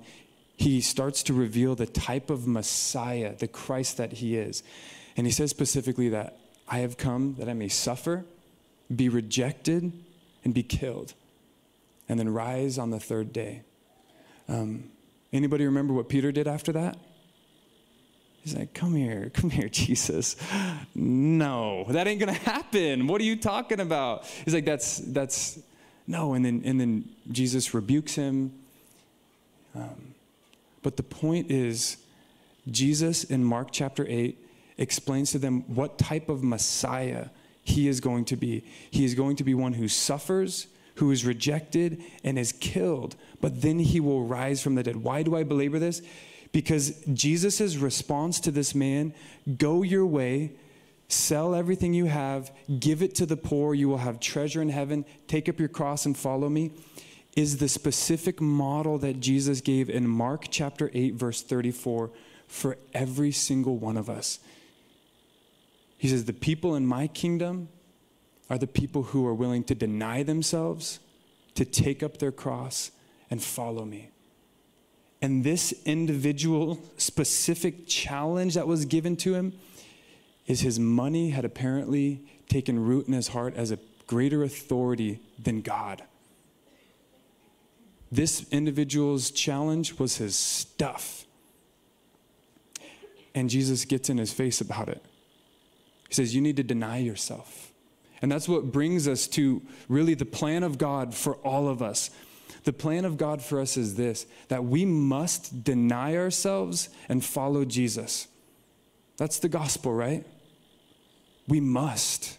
he 0.60 0.82
starts 0.82 1.24
to 1.24 1.34
reveal 1.34 1.74
the 1.74 1.86
type 1.86 2.30
of 2.30 2.46
Messiah, 2.46 3.34
the 3.34 3.48
Christ 3.48 3.96
that 3.96 4.12
he 4.12 4.36
is. 4.36 4.62
And 5.16 5.26
he 5.26 5.32
says 5.32 5.50
specifically 5.50 6.10
that 6.10 6.38
I 6.68 6.80
have 6.80 6.98
come 6.98 7.36
that 7.40 7.48
I 7.48 7.54
may 7.54 7.70
suffer, 7.70 8.26
be 8.94 9.08
rejected, 9.08 9.94
and 10.44 10.54
be 10.54 10.64
killed, 10.64 11.14
and 12.10 12.20
then 12.20 12.28
rise 12.28 12.78
on 12.78 12.90
the 12.90 13.00
third 13.00 13.32
day. 13.32 13.62
Um, 14.50 14.92
anybody 15.32 15.64
remember 15.66 15.94
what 15.94 16.10
Peter 16.10 16.30
did 16.30 16.46
after 16.46 16.74
that? 16.74 16.98
He's 18.44 18.54
like, 18.54 18.74
Come 18.74 18.96
here, 18.96 19.30
come 19.34 19.52
here, 19.52 19.70
Jesus. 19.70 20.36
No, 20.94 21.86
that 21.88 22.06
ain't 22.06 22.20
gonna 22.20 22.34
happen. 22.34 23.08
What 23.08 23.22
are 23.22 23.26
you 23.26 23.38
talking 23.38 23.80
about? 23.80 24.26
He's 24.26 24.54
like, 24.54 24.66
That's, 24.66 24.98
that's, 24.98 25.58
no. 26.06 26.34
And 26.34 26.44
then, 26.44 26.64
and 26.66 26.82
then 26.82 27.10
Jesus 27.32 27.74
rebukes 27.74 28.16
him. 28.16 28.54
Um, 29.74 30.16
but 30.82 30.98
the 30.98 31.04
point 31.04 31.52
is, 31.52 31.98
Jesus 32.70 33.24
in 33.24 33.44
Mark 33.44 33.70
chapter 33.72 34.06
8 34.08 34.38
explains 34.78 35.32
to 35.32 35.40
them 35.40 35.64
what 35.74 35.98
type 35.98 36.30
of 36.30 36.44
Messiah 36.44 37.28
he 37.64 37.88
is 37.88 38.00
going 38.00 38.26
to 38.26 38.36
be. 38.36 38.64
He 38.90 39.06
is 39.06 39.14
going 39.14 39.36
to 39.38 39.44
be 39.44 39.54
one 39.54 39.74
who 39.74 39.88
suffers, 39.88 40.68
who 40.96 41.12
is 41.12 41.26
rejected, 41.26 42.02
and 42.24 42.40
is 42.40 42.52
killed, 42.52 43.16
but 43.42 43.62
then 43.62 43.80
he 43.80 44.00
will 44.00 44.26
rise 44.26 44.62
from 44.62 44.76
the 44.76 44.84
dead. 44.84 44.98
Why 44.98 45.24
do 45.24 45.36
I 45.36 45.44
belabor 45.44 45.80
this? 45.80 46.02
Because 46.52 47.02
Jesus' 47.14 47.76
response 47.76 48.40
to 48.42 48.52
this 48.52 48.74
man 48.74 49.14
go 49.58 49.84
your 49.84 50.06
way, 50.06 50.54
sell 51.08 51.54
everything 51.54 51.94
you 51.94 52.06
have, 52.06 52.52
give 52.80 53.04
it 53.04 53.16
to 53.16 53.26
the 53.26 53.38
poor, 53.38 53.74
you 53.74 53.88
will 53.90 53.98
have 53.98 54.20
treasure 54.20 54.62
in 54.62 54.70
heaven, 54.70 55.06
take 55.28 55.48
up 55.48 55.60
your 55.60 55.70
cross 55.70 56.06
and 56.06 56.18
follow 56.18 56.50
me 56.50 56.72
is 57.36 57.58
the 57.58 57.70
specific 57.70 58.42
model 58.42 58.98
that 59.00 59.20
Jesus 59.20 59.62
gave 59.62 59.90
in 59.90 60.08
Mark 60.08 60.46
chapter 60.50 60.90
8, 60.94 61.14
verse 61.16 61.42
34 61.42 62.10
for 62.48 62.78
every 62.94 63.32
single 63.32 63.78
one 63.78 63.96
of 63.96 64.10
us. 64.10 64.40
He 65.98 66.08
says, 66.08 66.26
The 66.26 66.34
people 66.34 66.76
in 66.76 66.86
my 66.86 67.08
kingdom 67.08 67.70
are 68.50 68.58
the 68.58 68.68
people 68.68 69.04
who 69.04 69.28
are 69.28 69.34
willing 69.34 69.64
to 69.66 69.76
deny 69.76 70.24
themselves, 70.24 71.00
to 71.56 71.66
take 71.66 72.02
up 72.02 72.18
their 72.18 72.32
cross, 72.32 72.92
and 73.30 73.42
follow 73.42 73.86
me. 73.86 74.10
And 75.22 75.44
this 75.44 75.74
individual 75.86 76.80
specific 76.98 77.88
challenge 77.88 78.56
that 78.56 78.68
was 78.68 78.86
given 78.86 79.16
to 79.18 79.36
him 79.36 79.54
is 80.48 80.62
his 80.62 80.80
money 80.80 81.30
had 81.30 81.46
apparently 81.46 82.22
taken 82.48 82.84
root 82.84 83.08
in 83.08 83.14
his 83.14 83.28
heart 83.30 83.56
as 83.56 83.70
a 83.70 83.80
greater 84.08 84.44
authority 84.44 85.20
than 85.38 85.62
God. 85.62 86.02
This 88.12 88.48
individual's 88.52 89.32
challenge 89.32 90.00
was 90.00 90.18
his 90.18 90.36
stuff. 90.36 91.26
And 93.36 93.50
Jesus 93.50 93.86
gets 93.86 94.10
in 94.10 94.18
his 94.18 94.34
face 94.34 94.62
about 94.62 94.90
it. 94.90 95.04
He 96.08 96.16
says, 96.16 96.34
You 96.34 96.42
need 96.42 96.58
to 96.58 96.64
deny 96.64 96.98
yourself. 96.98 97.72
And 98.22 98.32
that's 98.32 98.50
what 98.50 98.72
brings 98.72 99.08
us 99.08 99.28
to 99.28 99.62
really 99.88 100.14
the 100.14 100.26
plan 100.26 100.64
of 100.64 100.78
God 100.78 101.14
for 101.14 101.36
all 101.36 101.70
of 101.70 101.82
us. 101.82 102.10
The 102.64 102.74
plan 102.74 103.06
of 103.06 103.18
God 103.18 103.42
for 103.42 103.62
us 103.62 103.78
is 103.78 103.96
this 103.96 104.26
that 104.48 104.66
we 104.66 104.86
must 104.86 105.64
deny 105.64 106.16
ourselves 106.18 106.90
and 107.08 107.24
follow 107.24 107.64
Jesus. 107.64 108.28
That's 109.18 109.40
the 109.40 109.50
gospel, 109.50 109.94
right? 109.94 110.26
We 111.48 111.60
must. 111.60 112.39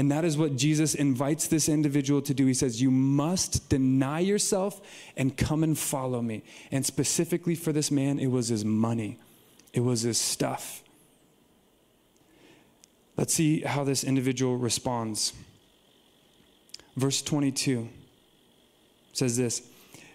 And 0.00 0.10
that 0.10 0.24
is 0.24 0.38
what 0.38 0.56
Jesus 0.56 0.94
invites 0.94 1.46
this 1.46 1.68
individual 1.68 2.22
to 2.22 2.32
do. 2.32 2.46
He 2.46 2.54
says, 2.54 2.80
You 2.80 2.90
must 2.90 3.68
deny 3.68 4.20
yourself 4.20 4.80
and 5.14 5.36
come 5.36 5.62
and 5.62 5.78
follow 5.78 6.22
me. 6.22 6.42
And 6.72 6.86
specifically 6.86 7.54
for 7.54 7.70
this 7.70 7.90
man, 7.90 8.18
it 8.18 8.28
was 8.28 8.48
his 8.48 8.64
money, 8.64 9.18
it 9.74 9.80
was 9.80 10.00
his 10.00 10.16
stuff. 10.16 10.82
Let's 13.18 13.34
see 13.34 13.60
how 13.60 13.84
this 13.84 14.02
individual 14.02 14.56
responds. 14.56 15.34
Verse 16.96 17.20
22 17.20 17.86
says 19.12 19.36
this 19.36 19.68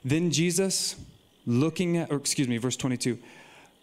Then 0.04 0.32
Jesus, 0.32 0.96
looking 1.46 1.98
at, 1.98 2.12
or 2.12 2.16
excuse 2.16 2.48
me, 2.48 2.58
verse 2.58 2.76
22, 2.76 3.20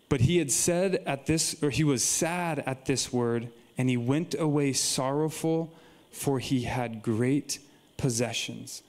but 0.08 0.22
he 0.22 0.38
had 0.38 0.50
said 0.50 1.00
at 1.06 1.26
this, 1.26 1.62
or 1.62 1.70
he 1.70 1.84
was 1.84 2.02
sad 2.02 2.58
at 2.66 2.86
this 2.86 3.12
word, 3.12 3.50
and 3.78 3.88
he 3.88 3.96
went 3.96 4.34
away 4.36 4.72
sorrowful 4.72 5.72
for 6.12 6.38
he 6.38 6.62
had 6.62 7.02
great 7.02 7.58
possessions. 7.96 8.82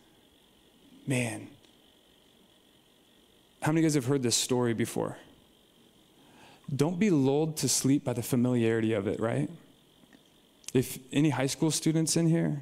Man. 1.08 1.48
How 3.62 3.72
many 3.72 3.80
of 3.80 3.84
you 3.84 3.90
guys 3.90 3.96
have 3.96 4.06
heard 4.06 4.24
this 4.24 4.36
story 4.36 4.74
before? 4.74 5.18
Don't 6.74 7.00
be 7.00 7.10
lulled 7.10 7.58
to 7.58 7.70
sleep 7.70 8.04
by 8.04 8.14
the 8.14 8.22
familiarity 8.22 8.94
of 8.94 9.08
it, 9.08 9.20
right? 9.20 9.50
If 10.74 11.00
any 11.12 11.30
high 11.30 11.48
school 11.48 11.72
students 11.72 12.18
in 12.18 12.28
here, 12.28 12.62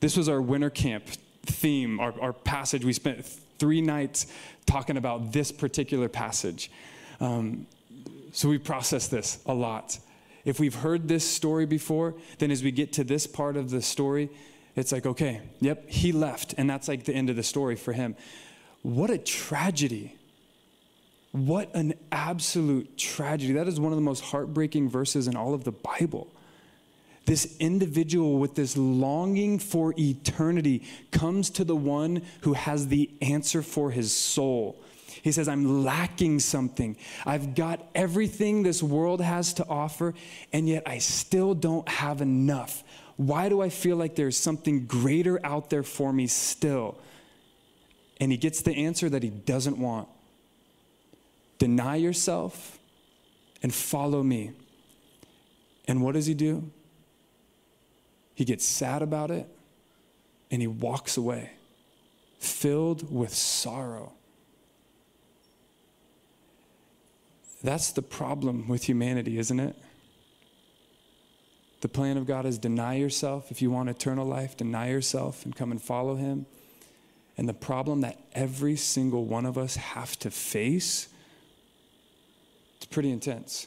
this 0.00 0.16
was 0.16 0.28
our 0.28 0.42
winter 0.42 0.70
camp 0.70 1.04
theme, 1.46 2.00
our, 2.00 2.14
our 2.20 2.32
passage. 2.32 2.84
We 2.84 2.92
spent 2.92 3.24
three 3.58 3.80
nights 3.80 4.26
talking 4.66 4.96
about 4.96 5.32
this 5.32 5.52
particular 5.52 6.08
passage. 6.08 6.70
Um, 7.20 7.66
so 8.32 8.48
we 8.48 8.58
processed 8.58 9.10
this 9.10 9.38
a 9.46 9.54
lot. 9.54 9.98
If 10.44 10.60
we've 10.60 10.74
heard 10.74 11.08
this 11.08 11.28
story 11.28 11.66
before, 11.66 12.14
then 12.38 12.50
as 12.50 12.62
we 12.62 12.70
get 12.70 12.92
to 12.94 13.04
this 13.04 13.26
part 13.26 13.56
of 13.56 13.70
the 13.70 13.80
story, 13.80 14.30
it's 14.76 14.92
like, 14.92 15.06
okay, 15.06 15.40
yep, 15.60 15.88
he 15.88 16.12
left. 16.12 16.54
And 16.58 16.68
that's 16.68 16.88
like 16.88 17.04
the 17.04 17.14
end 17.14 17.30
of 17.30 17.36
the 17.36 17.42
story 17.42 17.76
for 17.76 17.92
him. 17.92 18.16
What 18.82 19.10
a 19.10 19.18
tragedy. 19.18 20.16
What 21.32 21.74
an 21.74 21.94
absolute 22.12 22.98
tragedy. 22.98 23.54
That 23.54 23.68
is 23.68 23.80
one 23.80 23.92
of 23.92 23.96
the 23.96 24.02
most 24.02 24.22
heartbreaking 24.22 24.90
verses 24.90 25.26
in 25.26 25.36
all 25.36 25.54
of 25.54 25.64
the 25.64 25.72
Bible. 25.72 26.30
This 27.26 27.56
individual 27.58 28.38
with 28.38 28.54
this 28.54 28.76
longing 28.76 29.58
for 29.58 29.94
eternity 29.98 30.82
comes 31.10 31.48
to 31.50 31.64
the 31.64 31.74
one 31.74 32.22
who 32.42 32.52
has 32.52 32.88
the 32.88 33.10
answer 33.22 33.62
for 33.62 33.90
his 33.90 34.12
soul. 34.12 34.76
He 35.24 35.32
says, 35.32 35.48
I'm 35.48 35.84
lacking 35.84 36.40
something. 36.40 36.98
I've 37.24 37.54
got 37.54 37.80
everything 37.94 38.62
this 38.62 38.82
world 38.82 39.22
has 39.22 39.54
to 39.54 39.66
offer, 39.66 40.12
and 40.52 40.68
yet 40.68 40.82
I 40.84 40.98
still 40.98 41.54
don't 41.54 41.88
have 41.88 42.20
enough. 42.20 42.84
Why 43.16 43.48
do 43.48 43.62
I 43.62 43.70
feel 43.70 43.96
like 43.96 44.16
there's 44.16 44.36
something 44.36 44.84
greater 44.84 45.40
out 45.42 45.70
there 45.70 45.82
for 45.82 46.12
me 46.12 46.26
still? 46.26 46.98
And 48.20 48.32
he 48.32 48.36
gets 48.36 48.60
the 48.60 48.72
answer 48.72 49.08
that 49.08 49.22
he 49.22 49.30
doesn't 49.30 49.78
want 49.78 50.08
deny 51.58 51.96
yourself 51.96 52.78
and 53.62 53.72
follow 53.72 54.22
me. 54.22 54.50
And 55.88 56.02
what 56.02 56.12
does 56.12 56.26
he 56.26 56.34
do? 56.34 56.70
He 58.34 58.44
gets 58.44 58.66
sad 58.66 59.00
about 59.00 59.30
it 59.30 59.48
and 60.50 60.60
he 60.60 60.68
walks 60.68 61.16
away, 61.16 61.52
filled 62.38 63.10
with 63.10 63.32
sorrow. 63.32 64.12
That's 67.64 67.92
the 67.92 68.02
problem 68.02 68.68
with 68.68 68.84
humanity, 68.84 69.38
isn't 69.38 69.58
it? 69.58 69.74
The 71.80 71.88
plan 71.88 72.18
of 72.18 72.26
God 72.26 72.44
is 72.44 72.58
deny 72.58 72.96
yourself. 72.96 73.50
If 73.50 73.62
you 73.62 73.70
want 73.70 73.88
eternal 73.88 74.26
life, 74.26 74.54
deny 74.54 74.90
yourself 74.90 75.46
and 75.46 75.56
come 75.56 75.70
and 75.70 75.80
follow 75.80 76.14
him. 76.14 76.44
And 77.38 77.48
the 77.48 77.54
problem 77.54 78.02
that 78.02 78.18
every 78.34 78.76
single 78.76 79.24
one 79.24 79.46
of 79.46 79.56
us 79.56 79.76
have 79.76 80.18
to 80.20 80.30
face, 80.30 81.08
it's 82.76 82.86
pretty 82.86 83.10
intense. 83.10 83.66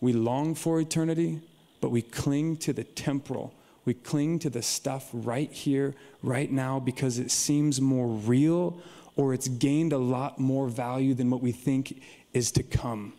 We 0.00 0.14
long 0.14 0.54
for 0.54 0.80
eternity, 0.80 1.42
but 1.82 1.90
we 1.90 2.00
cling 2.00 2.56
to 2.58 2.72
the 2.72 2.84
temporal. 2.84 3.54
We 3.84 3.92
cling 3.94 4.38
to 4.40 4.50
the 4.50 4.62
stuff 4.62 5.10
right 5.12 5.52
here, 5.52 5.94
right 6.22 6.50
now, 6.50 6.80
because 6.80 7.18
it 7.18 7.30
seems 7.30 7.82
more 7.82 8.06
real 8.06 8.80
or 9.18 9.34
it's 9.34 9.48
gained 9.48 9.92
a 9.92 9.98
lot 9.98 10.38
more 10.38 10.68
value 10.68 11.12
than 11.12 11.28
what 11.28 11.42
we 11.42 11.50
think 11.50 12.00
is 12.32 12.52
to 12.52 12.62
come. 12.62 13.12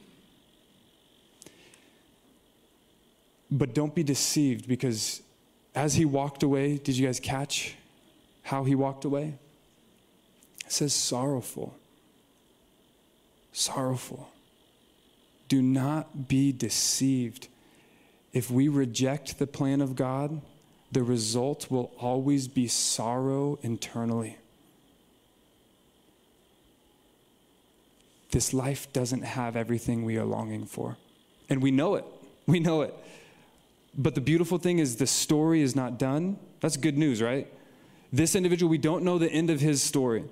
But 3.52 3.76
don't 3.76 3.94
be 3.94 4.04
deceived 4.04 4.66
because 4.66 5.22
as 5.76 5.96
he 5.96 6.06
walked 6.06 6.42
away, 6.42 6.78
did 6.78 6.98
you 6.98 7.06
guys 7.06 7.20
catch 7.20 7.76
how 8.44 8.64
he 8.64 8.76
walked 8.76 9.04
away? 9.04 9.34
It 10.66 10.72
says 10.72 10.94
sorrowful. 10.94 11.76
Sorrowful. 13.52 14.30
Do 15.50 15.62
not 15.62 16.30
be 16.30 16.54
deceived. 16.54 17.50
If 18.32 18.50
we 18.50 18.70
reject 18.70 19.38
the 19.38 19.48
plan 19.48 19.82
of 19.82 19.96
God, 19.96 20.42
the 20.94 21.04
result 21.04 21.70
will 21.70 21.92
always 22.00 22.48
be 22.48 22.70
sorrow 22.70 23.60
internally. 23.64 24.38
This 28.32 28.54
life 28.54 28.92
doesn't 28.94 29.24
have 29.24 29.56
everything 29.56 30.06
we 30.06 30.18
are 30.18 30.26
longing 30.26 30.66
for. 30.66 30.98
And 31.50 31.62
we 31.62 31.72
know 31.72 31.96
it. 31.96 32.06
We 32.46 32.60
know 32.60 32.82
it. 32.82 32.94
But 33.98 34.16
the 34.16 34.22
beautiful 34.22 34.58
thing 34.58 34.80
is, 34.80 34.98
the 34.98 35.08
story 35.08 35.62
is 35.62 35.76
not 35.76 35.98
done. 35.98 36.38
That's 36.60 36.78
good 36.78 36.98
news, 36.98 37.22
right? 37.22 37.48
This 38.14 38.36
individual, 38.36 38.70
we 38.70 38.78
don't 38.78 39.04
know 39.04 39.18
the 39.18 39.32
end 39.32 39.50
of 39.50 39.60
his 39.60 39.82
story. 39.82 40.24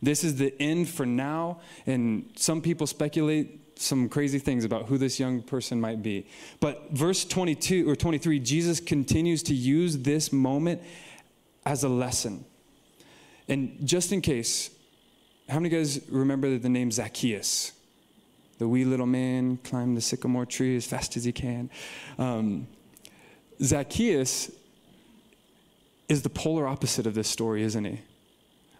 This 0.00 0.24
is 0.24 0.36
the 0.36 0.54
end 0.60 0.88
for 0.88 1.06
now. 1.06 1.60
And 1.86 2.30
some 2.36 2.60
people 2.60 2.86
speculate 2.86 3.78
some 3.78 4.08
crazy 4.08 4.38
things 4.38 4.64
about 4.64 4.86
who 4.86 4.98
this 4.98 5.18
young 5.18 5.42
person 5.42 5.80
might 5.80 6.02
be. 6.02 6.26
But 6.60 6.90
verse 6.92 7.24
22 7.24 7.88
or 7.88 7.96
23, 7.96 8.38
Jesus 8.38 8.80
continues 8.80 9.42
to 9.44 9.54
use 9.54 9.98
this 9.98 10.32
moment 10.32 10.82
as 11.66 11.84
a 11.84 11.88
lesson. 11.88 12.44
And 13.48 13.78
just 13.84 14.12
in 14.12 14.20
case, 14.20 14.70
how 15.52 15.58
many 15.58 15.68
guys 15.68 16.00
remember 16.08 16.56
the 16.56 16.68
name 16.70 16.90
Zacchaeus? 16.90 17.72
The 18.56 18.66
wee 18.66 18.86
little 18.86 19.06
man 19.06 19.58
climbed 19.58 19.98
the 19.98 20.00
sycamore 20.00 20.46
tree 20.46 20.76
as 20.76 20.86
fast 20.86 21.14
as 21.16 21.24
he 21.24 21.32
can. 21.32 21.68
Um, 22.18 22.66
Zacchaeus 23.62 24.50
is 26.08 26.22
the 26.22 26.30
polar 26.30 26.66
opposite 26.66 27.06
of 27.06 27.12
this 27.12 27.28
story, 27.28 27.62
isn't 27.64 27.84
he? 27.84 28.00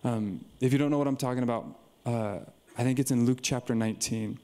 Um, 0.03 0.47
if 0.61 0.73
you 0.73 0.79
don't 0.79 0.91
know 0.91 0.97
what 0.97 1.07
I'm 1.07 1.17
talking 1.17 1.43
about, 1.43 1.67
uh, 2.07 2.39
I 2.79 2.85
think 2.85 2.99
it's 2.99 3.11
in 3.11 3.27
Luke 3.27 3.41
chapter 3.43 3.75
19. 3.75 4.39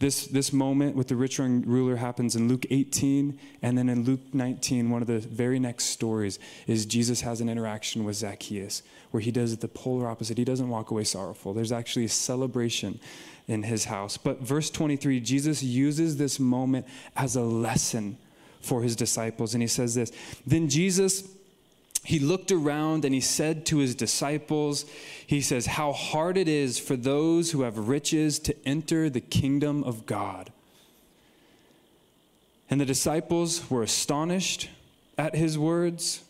This, 0.00 0.28
this 0.28 0.52
moment 0.52 0.94
with 0.94 1.08
the 1.08 1.16
rich 1.16 1.38
young 1.38 1.62
ruler 1.62 1.96
happens 1.96 2.36
in 2.36 2.46
Luke 2.46 2.66
18, 2.70 3.38
and 3.62 3.76
then 3.76 3.88
in 3.88 4.04
Luke 4.04 4.20
19, 4.32 4.90
one 4.90 5.02
of 5.02 5.08
the 5.08 5.18
very 5.18 5.58
next 5.58 5.86
stories 5.86 6.38
is 6.68 6.86
Jesus 6.86 7.22
has 7.22 7.40
an 7.40 7.48
interaction 7.48 8.04
with 8.04 8.14
Zacchaeus, 8.14 8.82
where 9.10 9.20
he 9.20 9.32
does 9.32 9.56
the 9.56 9.66
polar 9.66 10.08
opposite. 10.08 10.38
He 10.38 10.44
doesn't 10.44 10.68
walk 10.68 10.92
away 10.92 11.02
sorrowful. 11.02 11.52
There's 11.52 11.72
actually 11.72 12.04
a 12.04 12.10
celebration 12.10 13.00
in 13.48 13.64
his 13.64 13.86
house. 13.86 14.16
But 14.16 14.40
verse 14.40 14.70
23, 14.70 15.18
Jesus 15.18 15.64
uses 15.64 16.16
this 16.16 16.38
moment 16.38 16.86
as 17.16 17.34
a 17.34 17.42
lesson 17.42 18.18
for 18.60 18.82
his 18.82 18.94
disciples, 18.94 19.54
and 19.54 19.62
he 19.62 19.68
says 19.68 19.96
this 19.96 20.12
Then 20.46 20.68
Jesus 20.68 21.28
he 22.08 22.18
looked 22.18 22.50
around 22.50 23.04
and 23.04 23.12
he 23.12 23.20
said 23.20 23.66
to 23.66 23.76
his 23.76 23.94
disciples, 23.94 24.86
He 25.26 25.42
says, 25.42 25.66
How 25.66 25.92
hard 25.92 26.38
it 26.38 26.48
is 26.48 26.78
for 26.78 26.96
those 26.96 27.50
who 27.50 27.60
have 27.60 27.76
riches 27.76 28.38
to 28.38 28.56
enter 28.64 29.10
the 29.10 29.20
kingdom 29.20 29.84
of 29.84 30.06
God. 30.06 30.50
And 32.70 32.80
the 32.80 32.86
disciples 32.86 33.70
were 33.70 33.82
astonished 33.82 34.70
at 35.18 35.34
his 35.34 35.58
words. 35.58 36.22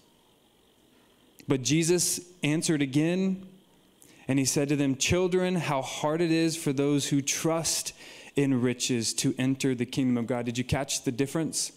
But 1.47 1.63
Jesus 1.63 2.23
answered 2.43 2.83
again, 2.83 3.47
and 4.27 4.41
he 4.41 4.45
said 4.45 4.69
to 4.71 4.77
them, 4.77 4.97
Children, 4.97 5.55
how 5.55 5.83
hard 5.83 6.21
it 6.21 6.33
is 6.33 6.57
for 6.57 6.73
those 6.73 7.11
who 7.11 7.23
trust 7.23 7.93
in 8.35 8.63
riches 8.63 9.15
to 9.15 9.33
enter 9.39 9.77
the 9.77 9.87
kingdom 9.87 10.17
of 10.17 10.27
God. 10.27 10.45
Did 10.45 10.59
you 10.59 10.65
catch 10.65 11.05
the 11.05 11.13
difference? 11.13 11.71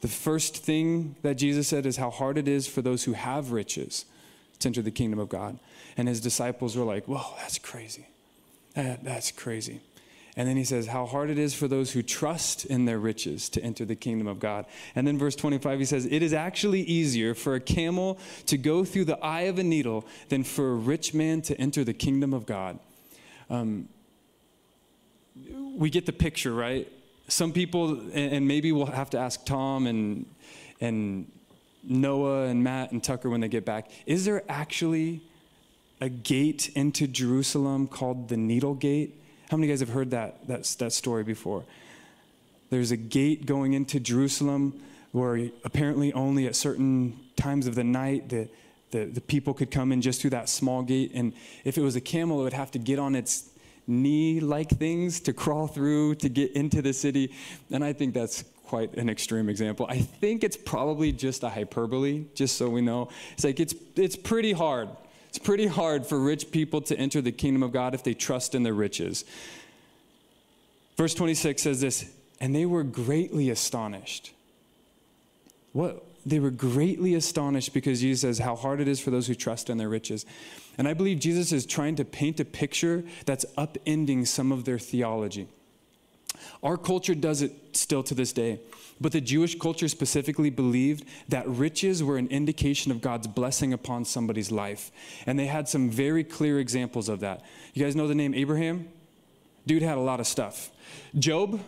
The 0.00 0.08
first 0.08 0.58
thing 0.58 1.16
that 1.22 1.34
Jesus 1.34 1.68
said 1.68 1.86
is 1.86 1.96
how 1.96 2.10
hard 2.10 2.38
it 2.38 2.48
is 2.48 2.66
for 2.68 2.82
those 2.82 3.04
who 3.04 3.14
have 3.14 3.52
riches 3.52 4.04
to 4.58 4.68
enter 4.68 4.82
the 4.82 4.90
kingdom 4.90 5.18
of 5.18 5.28
God. 5.28 5.58
And 5.96 6.08
his 6.08 6.20
disciples 6.20 6.76
were 6.76 6.84
like, 6.84 7.06
Whoa, 7.06 7.34
that's 7.38 7.58
crazy. 7.58 8.06
That, 8.74 9.04
that's 9.04 9.30
crazy. 9.30 9.80
And 10.38 10.46
then 10.46 10.58
he 10.58 10.64
says, 10.64 10.88
How 10.88 11.06
hard 11.06 11.30
it 11.30 11.38
is 11.38 11.54
for 11.54 11.66
those 11.66 11.92
who 11.92 12.02
trust 12.02 12.66
in 12.66 12.84
their 12.84 12.98
riches 12.98 13.48
to 13.50 13.62
enter 13.62 13.86
the 13.86 13.96
kingdom 13.96 14.26
of 14.26 14.38
God. 14.38 14.66
And 14.94 15.06
then 15.06 15.18
verse 15.18 15.34
25, 15.34 15.78
he 15.78 15.84
says, 15.86 16.04
It 16.04 16.22
is 16.22 16.34
actually 16.34 16.82
easier 16.82 17.34
for 17.34 17.54
a 17.54 17.60
camel 17.60 18.18
to 18.46 18.58
go 18.58 18.84
through 18.84 19.06
the 19.06 19.18
eye 19.24 19.42
of 19.42 19.58
a 19.58 19.64
needle 19.64 20.06
than 20.28 20.44
for 20.44 20.72
a 20.72 20.74
rich 20.74 21.14
man 21.14 21.40
to 21.42 21.58
enter 21.58 21.84
the 21.84 21.94
kingdom 21.94 22.34
of 22.34 22.44
God. 22.44 22.78
Um, 23.48 23.88
we 25.74 25.88
get 25.88 26.04
the 26.04 26.12
picture, 26.12 26.52
right? 26.52 26.90
Some 27.28 27.52
people, 27.52 28.00
and 28.12 28.46
maybe 28.46 28.72
we'll 28.72 28.86
have 28.86 29.10
to 29.10 29.18
ask 29.18 29.44
Tom 29.44 29.86
and, 29.86 30.26
and 30.80 31.30
Noah 31.82 32.46
and 32.46 32.62
Matt 32.62 32.92
and 32.92 33.02
Tucker 33.02 33.30
when 33.30 33.40
they 33.40 33.48
get 33.48 33.64
back, 33.64 33.90
is 34.06 34.24
there 34.24 34.42
actually 34.48 35.22
a 36.00 36.08
gate 36.08 36.70
into 36.74 37.06
Jerusalem 37.06 37.88
called 37.88 38.28
the 38.28 38.36
Needle 38.36 38.74
Gate? 38.74 39.20
How 39.50 39.56
many 39.56 39.66
of 39.66 39.68
you 39.68 39.74
guys 39.74 39.80
have 39.80 39.94
heard 39.94 40.10
that, 40.10 40.46
that, 40.48 40.64
that 40.78 40.92
story 40.92 41.24
before? 41.24 41.64
There's 42.70 42.90
a 42.90 42.96
gate 42.96 43.46
going 43.46 43.74
into 43.74 44.00
Jerusalem 44.00 44.80
where 45.12 45.50
apparently 45.64 46.12
only 46.12 46.46
at 46.46 46.56
certain 46.56 47.18
times 47.36 47.66
of 47.66 47.74
the 47.74 47.84
night 47.84 48.28
the, 48.28 48.48
the, 48.90 49.04
the 49.06 49.20
people 49.20 49.54
could 49.54 49.70
come 49.70 49.92
in 49.92 50.02
just 50.02 50.20
through 50.20 50.30
that 50.30 50.48
small 50.48 50.82
gate. 50.82 51.12
And 51.14 51.32
if 51.64 51.78
it 51.78 51.82
was 51.82 51.96
a 51.96 52.00
camel, 52.00 52.40
it 52.40 52.44
would 52.44 52.52
have 52.52 52.70
to 52.72 52.78
get 52.78 52.98
on 52.98 53.14
its 53.14 53.48
knee 53.86 54.40
like 54.40 54.70
things 54.70 55.20
to 55.20 55.32
crawl 55.32 55.66
through 55.66 56.16
to 56.16 56.28
get 56.28 56.52
into 56.52 56.82
the 56.82 56.92
city. 56.92 57.32
And 57.70 57.84
I 57.84 57.92
think 57.92 58.14
that's 58.14 58.44
quite 58.64 58.94
an 58.96 59.08
extreme 59.08 59.48
example. 59.48 59.86
I 59.88 59.98
think 59.98 60.42
it's 60.42 60.56
probably 60.56 61.12
just 61.12 61.42
a 61.44 61.48
hyperbole, 61.48 62.24
just 62.34 62.56
so 62.56 62.68
we 62.68 62.80
know. 62.80 63.08
It's 63.32 63.44
like 63.44 63.60
it's, 63.60 63.74
it's 63.94 64.16
pretty 64.16 64.52
hard. 64.52 64.88
It's 65.28 65.38
pretty 65.38 65.66
hard 65.66 66.06
for 66.06 66.18
rich 66.18 66.50
people 66.50 66.80
to 66.82 66.98
enter 66.98 67.20
the 67.20 67.32
kingdom 67.32 67.62
of 67.62 67.72
God 67.72 67.94
if 67.94 68.02
they 68.02 68.14
trust 68.14 68.54
in 68.54 68.62
their 68.62 68.74
riches. 68.74 69.24
Verse 70.96 71.14
26 71.14 71.62
says 71.62 71.80
this, 71.80 72.10
and 72.40 72.54
they 72.54 72.66
were 72.66 72.82
greatly 72.82 73.50
astonished. 73.50 74.32
What? 75.72 76.04
They 76.24 76.40
were 76.40 76.50
greatly 76.50 77.14
astonished 77.14 77.72
because 77.72 78.00
Jesus 78.00 78.22
says 78.22 78.38
how 78.38 78.56
hard 78.56 78.80
it 78.80 78.88
is 78.88 78.98
for 78.98 79.10
those 79.10 79.26
who 79.26 79.34
trust 79.34 79.70
in 79.70 79.78
their 79.78 79.88
riches. 79.88 80.26
And 80.78 80.86
I 80.86 80.94
believe 80.94 81.18
Jesus 81.18 81.52
is 81.52 81.66
trying 81.66 81.96
to 81.96 82.04
paint 82.04 82.40
a 82.40 82.44
picture 82.44 83.04
that's 83.24 83.44
upending 83.56 84.26
some 84.26 84.52
of 84.52 84.64
their 84.64 84.78
theology. 84.78 85.48
Our 86.62 86.76
culture 86.76 87.14
does 87.14 87.42
it 87.42 87.52
still 87.72 88.02
to 88.04 88.14
this 88.14 88.32
day, 88.32 88.60
but 89.00 89.12
the 89.12 89.20
Jewish 89.20 89.58
culture 89.58 89.88
specifically 89.88 90.50
believed 90.50 91.04
that 91.28 91.48
riches 91.48 92.02
were 92.02 92.18
an 92.18 92.28
indication 92.28 92.92
of 92.92 93.00
God's 93.00 93.26
blessing 93.26 93.72
upon 93.72 94.04
somebody's 94.04 94.50
life. 94.50 94.90
And 95.26 95.38
they 95.38 95.46
had 95.46 95.68
some 95.68 95.90
very 95.90 96.24
clear 96.24 96.58
examples 96.58 97.08
of 97.08 97.20
that. 97.20 97.42
You 97.74 97.84
guys 97.84 97.96
know 97.96 98.06
the 98.06 98.14
name 98.14 98.34
Abraham? 98.34 98.88
Dude 99.66 99.82
had 99.82 99.98
a 99.98 100.00
lot 100.00 100.20
of 100.20 100.26
stuff. 100.26 100.70
Job, 101.18 101.60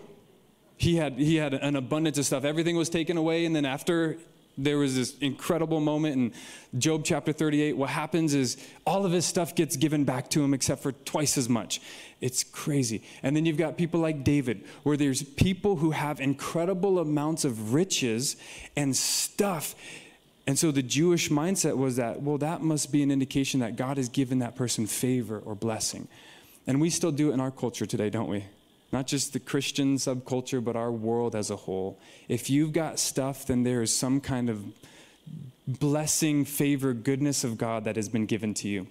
he 0.76 0.96
had, 0.96 1.14
he 1.14 1.36
had 1.36 1.54
an 1.54 1.76
abundance 1.76 2.18
of 2.18 2.26
stuff. 2.26 2.44
Everything 2.44 2.76
was 2.76 2.88
taken 2.88 3.16
away, 3.16 3.44
and 3.44 3.54
then 3.54 3.64
after 3.64 4.18
there 4.58 4.76
was 4.76 4.96
this 4.96 5.16
incredible 5.18 5.78
moment 5.78 6.16
in 6.16 6.80
Job 6.80 7.02
chapter 7.04 7.32
38. 7.32 7.76
What 7.76 7.90
happens 7.90 8.34
is 8.34 8.56
all 8.84 9.06
of 9.06 9.12
his 9.12 9.24
stuff 9.24 9.54
gets 9.54 9.76
given 9.76 10.04
back 10.04 10.28
to 10.30 10.42
him 10.42 10.52
except 10.52 10.82
for 10.82 10.90
twice 10.92 11.38
as 11.38 11.48
much. 11.48 11.80
It's 12.20 12.42
crazy. 12.42 13.02
And 13.22 13.36
then 13.36 13.46
you've 13.46 13.56
got 13.56 13.78
people 13.78 14.00
like 14.00 14.24
David, 14.24 14.64
where 14.82 14.96
there's 14.96 15.22
people 15.22 15.76
who 15.76 15.92
have 15.92 16.20
incredible 16.20 16.98
amounts 16.98 17.44
of 17.44 17.72
riches 17.72 18.36
and 18.76 18.96
stuff. 18.96 19.76
And 20.48 20.58
so 20.58 20.72
the 20.72 20.82
Jewish 20.82 21.28
mindset 21.28 21.76
was 21.76 21.96
that, 21.96 22.20
well, 22.20 22.38
that 22.38 22.60
must 22.60 22.90
be 22.90 23.02
an 23.04 23.12
indication 23.12 23.60
that 23.60 23.76
God 23.76 23.96
has 23.96 24.08
given 24.08 24.40
that 24.40 24.56
person 24.56 24.86
favor 24.86 25.38
or 25.38 25.54
blessing. 25.54 26.08
And 26.66 26.80
we 26.80 26.90
still 26.90 27.12
do 27.12 27.30
it 27.30 27.34
in 27.34 27.40
our 27.40 27.52
culture 27.52 27.86
today, 27.86 28.10
don't 28.10 28.28
we? 28.28 28.44
Not 28.90 29.06
just 29.06 29.32
the 29.32 29.40
Christian 29.40 29.96
subculture, 29.96 30.64
but 30.64 30.76
our 30.76 30.90
world 30.90 31.34
as 31.34 31.50
a 31.50 31.56
whole. 31.56 32.00
If 32.28 32.48
you've 32.48 32.72
got 32.72 32.98
stuff, 32.98 33.46
then 33.46 33.62
there 33.62 33.82
is 33.82 33.94
some 33.94 34.20
kind 34.20 34.48
of 34.48 34.64
blessing, 35.66 36.44
favor, 36.44 36.94
goodness 36.94 37.44
of 37.44 37.58
God 37.58 37.84
that 37.84 37.96
has 37.96 38.08
been 38.08 38.26
given 38.26 38.54
to 38.54 38.68
you. 38.68 38.86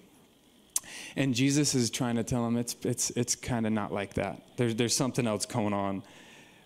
And 1.16 1.34
Jesus 1.34 1.74
is 1.74 1.90
trying 1.90 2.16
to 2.16 2.22
tell 2.22 2.46
him 2.46 2.56
it's, 2.56 2.76
it's, 2.82 3.10
it's 3.10 3.34
kind 3.34 3.66
of 3.66 3.72
not 3.72 3.92
like 3.92 4.14
that. 4.14 4.40
There's, 4.56 4.76
there's 4.76 4.94
something 4.94 5.26
else 5.26 5.44
going 5.44 5.72
on. 5.72 6.02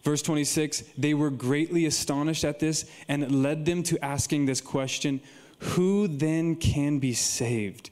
Verse 0.02 0.22
26 0.22 0.82
they 0.98 1.14
were 1.14 1.30
greatly 1.30 1.86
astonished 1.86 2.44
at 2.44 2.58
this, 2.58 2.90
and 3.08 3.22
it 3.22 3.30
led 3.30 3.64
them 3.64 3.82
to 3.84 4.04
asking 4.04 4.46
this 4.46 4.60
question 4.60 5.20
Who 5.58 6.08
then 6.08 6.56
can 6.56 6.98
be 6.98 7.14
saved? 7.14 7.90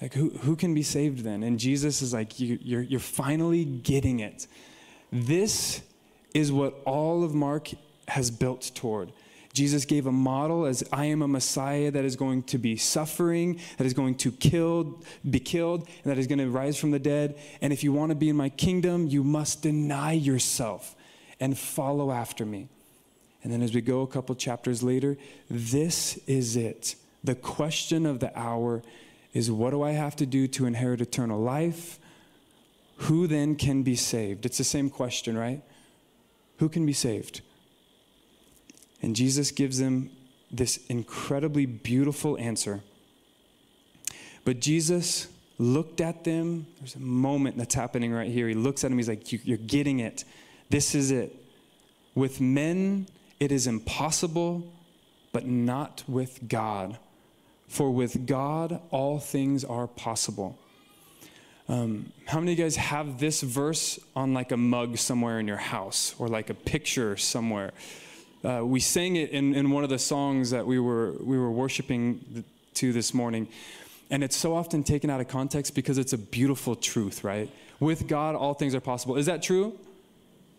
Like, 0.00 0.14
who, 0.14 0.30
who 0.30 0.56
can 0.56 0.74
be 0.74 0.82
saved 0.82 1.24
then? 1.24 1.42
And 1.42 1.58
Jesus 1.58 2.00
is 2.00 2.14
like, 2.14 2.40
you, 2.40 2.58
you're, 2.62 2.82
you're 2.82 3.00
finally 3.00 3.64
getting 3.64 4.20
it. 4.20 4.46
This 5.12 5.82
is 6.32 6.50
what 6.50 6.80
all 6.84 7.22
of 7.22 7.34
Mark 7.34 7.70
has 8.08 8.30
built 8.30 8.70
toward. 8.74 9.12
Jesus 9.52 9.84
gave 9.84 10.06
a 10.06 10.12
model 10.12 10.64
as 10.64 10.84
I 10.92 11.06
am 11.06 11.22
a 11.22 11.28
Messiah 11.28 11.90
that 11.90 12.04
is 12.04 12.14
going 12.14 12.44
to 12.44 12.58
be 12.58 12.76
suffering, 12.76 13.60
that 13.78 13.86
is 13.86 13.94
going 13.94 14.14
to 14.16 14.30
killed, 14.30 15.04
be 15.28 15.40
killed, 15.40 15.88
and 16.04 16.10
that 16.10 16.18
is 16.18 16.28
going 16.28 16.38
to 16.38 16.48
rise 16.48 16.76
from 16.76 16.92
the 16.92 17.00
dead. 17.00 17.36
And 17.60 17.72
if 17.72 17.82
you 17.82 17.92
want 17.92 18.10
to 18.10 18.14
be 18.14 18.28
in 18.28 18.36
my 18.36 18.48
kingdom, 18.48 19.08
you 19.08 19.24
must 19.24 19.62
deny 19.62 20.12
yourself 20.12 20.94
and 21.40 21.58
follow 21.58 22.12
after 22.12 22.46
me. 22.46 22.68
And 23.42 23.52
then 23.52 23.62
as 23.62 23.74
we 23.74 23.80
go 23.80 24.02
a 24.02 24.06
couple 24.06 24.34
chapters 24.36 24.82
later, 24.82 25.16
this 25.48 26.18
is 26.26 26.56
it. 26.56 26.94
The 27.24 27.34
question 27.34 28.06
of 28.06 28.20
the 28.20 28.38
hour 28.38 28.82
is 29.32 29.50
what 29.50 29.70
do 29.70 29.82
I 29.82 29.92
have 29.92 30.16
to 30.16 30.26
do 30.26 30.46
to 30.48 30.66
inherit 30.66 31.00
eternal 31.00 31.40
life? 31.40 31.98
Who 32.96 33.26
then 33.26 33.56
can 33.56 33.82
be 33.82 33.96
saved? 33.96 34.44
It's 34.44 34.58
the 34.58 34.64
same 34.64 34.90
question, 34.90 35.36
right? 35.36 35.62
Who 36.58 36.68
can 36.68 36.84
be 36.84 36.92
saved? 36.92 37.40
And 39.02 39.16
Jesus 39.16 39.50
gives 39.50 39.78
them 39.78 40.10
this 40.50 40.78
incredibly 40.88 41.64
beautiful 41.64 42.36
answer. 42.38 42.80
But 44.44 44.60
Jesus 44.60 45.28
looked 45.58 46.00
at 46.00 46.24
them. 46.24 46.66
There's 46.78 46.96
a 46.96 47.00
moment 47.00 47.56
that's 47.56 47.74
happening 47.74 48.12
right 48.12 48.30
here. 48.30 48.48
He 48.48 48.54
looks 48.54 48.84
at 48.84 48.90
him. 48.90 48.98
He's 48.98 49.08
like, 49.08 49.32
You're 49.46 49.58
getting 49.58 50.00
it. 50.00 50.24
This 50.68 50.94
is 50.94 51.10
it. 51.10 51.36
With 52.14 52.40
men, 52.40 53.06
it 53.38 53.52
is 53.52 53.66
impossible, 53.66 54.72
but 55.32 55.46
not 55.46 56.02
with 56.08 56.48
God. 56.48 56.98
For 57.70 57.88
with 57.88 58.26
God, 58.26 58.80
all 58.90 59.20
things 59.20 59.64
are 59.64 59.86
possible. 59.86 60.58
Um, 61.68 62.12
how 62.26 62.40
many 62.40 62.50
of 62.50 62.58
you 62.58 62.64
guys 62.64 62.74
have 62.74 63.20
this 63.20 63.42
verse 63.42 64.00
on 64.16 64.34
like 64.34 64.50
a 64.50 64.56
mug 64.56 64.98
somewhere 64.98 65.38
in 65.38 65.46
your 65.46 65.56
house 65.56 66.16
or 66.18 66.26
like 66.26 66.50
a 66.50 66.54
picture 66.54 67.16
somewhere? 67.16 67.70
Uh, 68.44 68.62
we 68.64 68.80
sang 68.80 69.14
it 69.14 69.30
in, 69.30 69.54
in 69.54 69.70
one 69.70 69.84
of 69.84 69.90
the 69.90 70.00
songs 70.00 70.50
that 70.50 70.66
we 70.66 70.80
were, 70.80 71.12
we 71.20 71.38
were 71.38 71.52
worshiping 71.52 72.44
to 72.74 72.92
this 72.92 73.14
morning. 73.14 73.46
And 74.10 74.24
it's 74.24 74.36
so 74.36 74.56
often 74.56 74.82
taken 74.82 75.08
out 75.08 75.20
of 75.20 75.28
context 75.28 75.76
because 75.76 75.96
it's 75.96 76.12
a 76.12 76.18
beautiful 76.18 76.74
truth, 76.74 77.22
right? 77.22 77.48
With 77.78 78.08
God, 78.08 78.34
all 78.34 78.54
things 78.54 78.74
are 78.74 78.80
possible. 78.80 79.16
Is 79.16 79.26
that 79.26 79.44
true? 79.44 79.78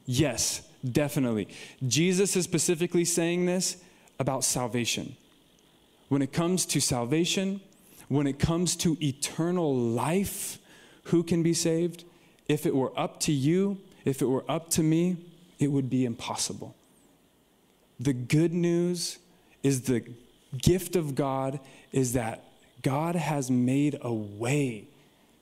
Yes, 0.05 0.61
definitely. 0.89 1.49
Jesus 1.85 2.37
is 2.37 2.45
specifically 2.45 3.03
saying 3.03 3.47
this 3.47 3.83
about 4.17 4.45
salvation. 4.45 5.17
When 6.11 6.21
it 6.21 6.33
comes 6.33 6.65
to 6.65 6.81
salvation, 6.81 7.61
when 8.09 8.27
it 8.27 8.37
comes 8.37 8.75
to 8.75 8.97
eternal 9.01 9.73
life, 9.73 10.57
who 11.03 11.23
can 11.23 11.41
be 11.41 11.53
saved? 11.53 12.03
If 12.49 12.65
it 12.65 12.75
were 12.75 12.91
up 12.99 13.21
to 13.21 13.31
you, 13.31 13.77
if 14.03 14.21
it 14.21 14.25
were 14.25 14.43
up 14.49 14.69
to 14.71 14.83
me, 14.83 15.15
it 15.57 15.71
would 15.71 15.89
be 15.89 16.03
impossible. 16.03 16.75
The 17.97 18.11
good 18.11 18.51
news 18.51 19.19
is 19.63 19.83
the 19.83 20.03
gift 20.57 20.97
of 20.97 21.15
God 21.15 21.61
is 21.93 22.11
that 22.11 22.43
God 22.81 23.15
has 23.15 23.49
made 23.49 23.97
a 24.01 24.11
way 24.11 24.89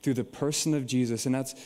through 0.04 0.14
the 0.14 0.22
person 0.22 0.72
of 0.72 0.86
Jesus. 0.86 1.26
And 1.26 1.34
that's 1.34 1.56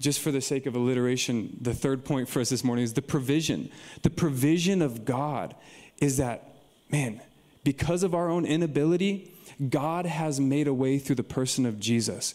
just 0.00 0.20
for 0.20 0.32
the 0.32 0.40
sake 0.40 0.64
of 0.64 0.74
alliteration, 0.74 1.58
the 1.60 1.74
third 1.74 2.02
point 2.02 2.30
for 2.30 2.40
us 2.40 2.48
this 2.48 2.64
morning 2.64 2.86
is 2.86 2.94
the 2.94 3.02
provision. 3.02 3.70
The 4.00 4.08
provision 4.08 4.80
of 4.80 5.04
God 5.04 5.54
is 5.98 6.16
that, 6.16 6.54
man, 6.90 7.20
because 7.64 8.02
of 8.02 8.14
our 8.14 8.28
own 8.28 8.44
inability, 8.44 9.32
God 9.68 10.06
has 10.06 10.38
made 10.38 10.68
a 10.68 10.74
way 10.74 10.98
through 10.98 11.16
the 11.16 11.24
person 11.24 11.66
of 11.66 11.80
Jesus. 11.80 12.34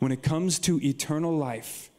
When 0.00 0.12
it 0.12 0.22
comes 0.22 0.58
to 0.60 0.80
eternal 0.84 1.36
life, 1.36 1.90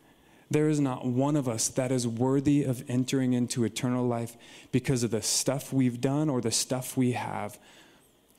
there 0.51 0.69
is 0.69 0.79
not 0.79 1.05
one 1.05 1.35
of 1.35 1.49
us 1.49 1.69
that 1.69 1.91
is 1.91 2.07
worthy 2.07 2.63
of 2.63 2.83
entering 2.87 3.33
into 3.33 3.63
eternal 3.63 4.05
life 4.05 4.37
because 4.71 5.03
of 5.03 5.11
the 5.11 5.21
stuff 5.21 5.73
we've 5.73 5.99
done 5.99 6.29
or 6.29 6.41
the 6.41 6.51
stuff 6.51 6.95
we 6.95 7.13
have. 7.13 7.57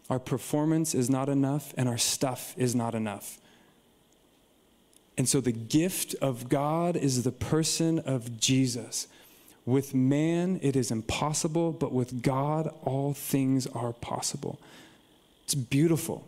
Our 0.09 0.20
performance 0.20 0.94
is 0.94 1.11
not 1.11 1.28
enough, 1.28 1.74
and 1.76 1.88
our 1.88 1.98
stuff 1.98 2.54
is 2.56 2.76
not 2.76 2.94
enough. 2.94 3.40
And 5.18 5.28
so 5.28 5.40
the 5.40 5.52
gift 5.52 6.14
of 6.20 6.48
God 6.48 6.94
is 6.94 7.24
the 7.24 7.32
person 7.32 7.98
of 8.00 8.38
Jesus. 8.38 9.09
With 9.66 9.94
man, 9.94 10.61
it 10.62 10.76
is 10.76 10.92
impossible, 10.92 11.72
but 11.72 11.92
with 11.92 12.22
God, 12.22 12.72
all 12.85 13.12
things 13.12 13.66
are 13.66 13.92
possible. 13.92 14.61
It's 15.44 15.57
beautiful. 15.57 16.26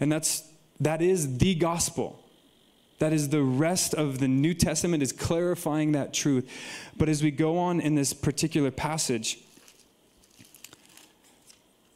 And 0.00 0.10
that's, 0.10 0.42
that 0.80 1.00
is 1.00 1.38
the 1.38 1.54
gospel. 1.54 2.18
That 2.98 3.12
is 3.12 3.28
the 3.28 3.42
rest 3.42 3.94
of 3.94 4.18
the 4.18 4.28
New 4.28 4.52
Testament 4.52 5.02
is 5.02 5.12
clarifying 5.12 5.92
that 5.92 6.12
truth. 6.12 6.48
But 6.96 7.08
as 7.08 7.22
we 7.22 7.30
go 7.30 7.56
on 7.56 7.80
in 7.80 7.94
this 7.94 8.12
particular 8.12 8.72
passage, 8.72 9.38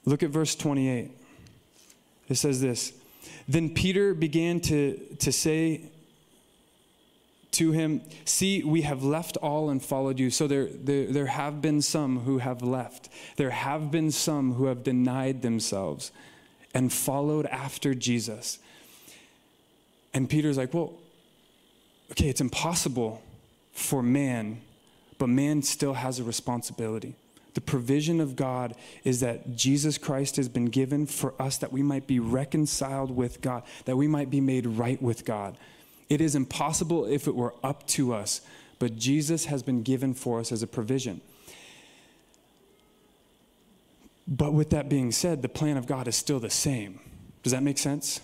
look 0.05 0.23
at 0.23 0.31
verse 0.31 0.55
28. 0.55 1.11
It 2.29 2.35
says 2.37 2.61
this 2.61 2.93
Then 3.49 3.71
Peter 3.71 4.15
began 4.15 4.61
to, 4.63 4.99
to 5.19 5.33
say 5.33 5.83
to 7.57 7.73
him, 7.73 8.03
See, 8.25 8.63
we 8.63 8.83
have 8.83 9.03
left 9.03 9.37
all 9.39 9.71
and 9.71 9.83
followed 9.83 10.19
you. 10.19 10.31
So 10.31 10.47
there, 10.47 10.67
there, 10.67 11.07
there 11.07 11.27
have 11.27 11.61
been 11.61 11.83
some 11.83 12.21
who 12.21 12.39
have 12.39 12.63
left, 12.63 13.09
there 13.37 13.51
have 13.51 13.91
been 13.91 14.11
some 14.11 14.55
who 14.55 14.67
have 14.67 14.83
denied 14.83 15.43
themselves 15.43 16.13
and 16.75 16.93
followed 16.93 17.47
after 17.47 17.95
Jesus. 17.95 18.59
And 20.13 20.29
Peter's 20.29 20.57
like, 20.57 20.75
well, 20.75 20.95
okay, 22.13 22.29
it's 22.29 22.41
impossible 22.41 23.23
for 23.73 24.03
man, 24.03 24.61
but 25.19 25.29
man 25.29 25.63
still 25.63 25.95
has 25.95 26.19
a 26.19 26.25
responsibility. 26.25 27.15
The 27.55 27.61
provision 27.63 28.21
of 28.21 28.37
God 28.37 28.75
is 29.05 29.21
that 29.21 29.57
Jesus 29.57 29.97
Christ 29.97 30.37
has 30.37 30.49
been 30.49 30.67
given 30.67 31.07
for 31.07 31.33
us 31.41 31.57
that 31.59 31.73
we 31.73 31.83
might 31.83 32.07
be 32.07 32.21
reconciled 32.21 33.11
with 33.11 33.41
God, 33.41 33.63
that 33.87 33.97
we 33.97 34.07
might 34.07 34.29
be 34.29 34.43
made 34.43 34.67
right 34.67 35.01
with 35.01 35.25
God. 35.25 35.57
It 36.09 36.21
is 36.21 36.35
impossible 36.35 37.07
if 37.07 37.27
it 37.27 37.35
were 37.35 37.55
up 37.65 37.87
to 37.89 38.15
us, 38.15 38.41
but 38.79 38.97
Jesus 38.97 39.47
has 39.47 39.63
been 39.63 39.83
given 39.83 40.15
for 40.15 40.41
us 40.41 40.53
as 40.53 40.63
a 40.63 40.67
provision. 40.67 41.21
But 44.29 44.53
with 44.53 44.71
that 44.71 44.89
being 44.89 45.13
said, 45.13 45.43
the 45.43 45.49
plan 45.49 45.77
of 45.77 45.87
God 45.87 46.09
is 46.09 46.17
still 46.17 46.41
the 46.41 46.51
same. 46.51 47.01
Does 47.43 47.53
that 47.53 47.63
make 47.63 47.79
sense? 47.79 48.21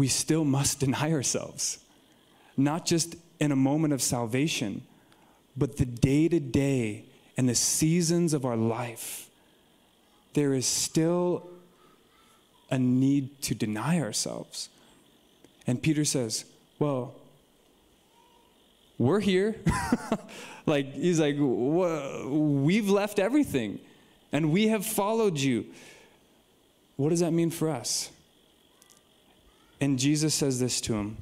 we 0.00 0.08
still 0.08 0.46
must 0.46 0.80
deny 0.86 1.12
ourselves, 1.12 1.78
not 2.56 2.86
just 2.86 3.16
in 3.38 3.52
a 3.52 3.56
moment 3.56 3.92
of 3.92 4.00
salvation, 4.00 4.82
but 5.56 5.76
the 5.76 5.84
day 5.84 6.26
to 6.26 6.40
day 6.40 7.04
and 7.36 7.46
the 7.46 7.54
seasons 7.54 8.32
of 8.32 8.46
our 8.46 8.56
life. 8.56 9.28
There 10.32 10.54
is 10.54 10.64
still 10.64 11.50
a 12.70 12.78
need 12.78 13.42
to 13.42 13.54
deny 13.54 14.00
ourselves. 14.00 14.70
And 15.66 15.82
Peter 15.82 16.04
says, 16.04 16.44
Well, 16.78 17.14
we're 18.98 19.20
here. 19.20 19.56
like, 20.66 20.92
he's 20.92 21.20
like, 21.20 21.36
We've 21.38 22.88
left 22.88 23.18
everything 23.18 23.78
and 24.32 24.52
we 24.52 24.68
have 24.68 24.86
followed 24.86 25.38
you. 25.38 25.66
What 26.96 27.10
does 27.10 27.20
that 27.20 27.32
mean 27.32 27.50
for 27.50 27.68
us? 27.70 28.10
And 29.80 29.98
Jesus 29.98 30.34
says 30.34 30.60
this 30.60 30.80
to 30.82 30.94
him. 30.94 31.16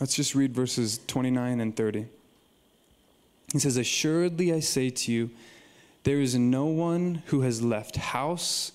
Let's 0.00 0.14
just 0.14 0.34
read 0.34 0.54
verses 0.54 1.00
29 1.06 1.60
and 1.60 1.74
30. 1.74 2.06
He 3.52 3.58
says, 3.58 3.76
Assuredly 3.76 4.52
I 4.52 4.60
say 4.60 4.90
to 4.90 5.12
you, 5.12 5.30
there 6.02 6.20
is 6.20 6.34
no 6.34 6.66
one 6.66 7.22
who 7.26 7.40
has 7.40 7.62
left 7.62 7.96
house 7.96 8.72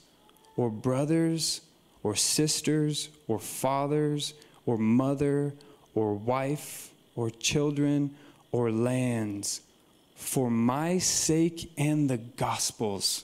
or 0.57 0.69
brothers 0.69 1.61
or 2.01 2.15
sisters 2.15 3.09
or 3.27 3.37
fathers 3.37 4.33
or 4.69 4.77
mother 4.77 5.51
or 5.95 6.13
wife 6.13 6.91
or 7.15 7.31
children 7.31 8.15
or 8.51 8.71
lands 8.71 9.61
for 10.13 10.51
my 10.51 10.99
sake 10.99 11.71
and 11.75 12.07
the 12.07 12.17
gospel's 12.17 13.23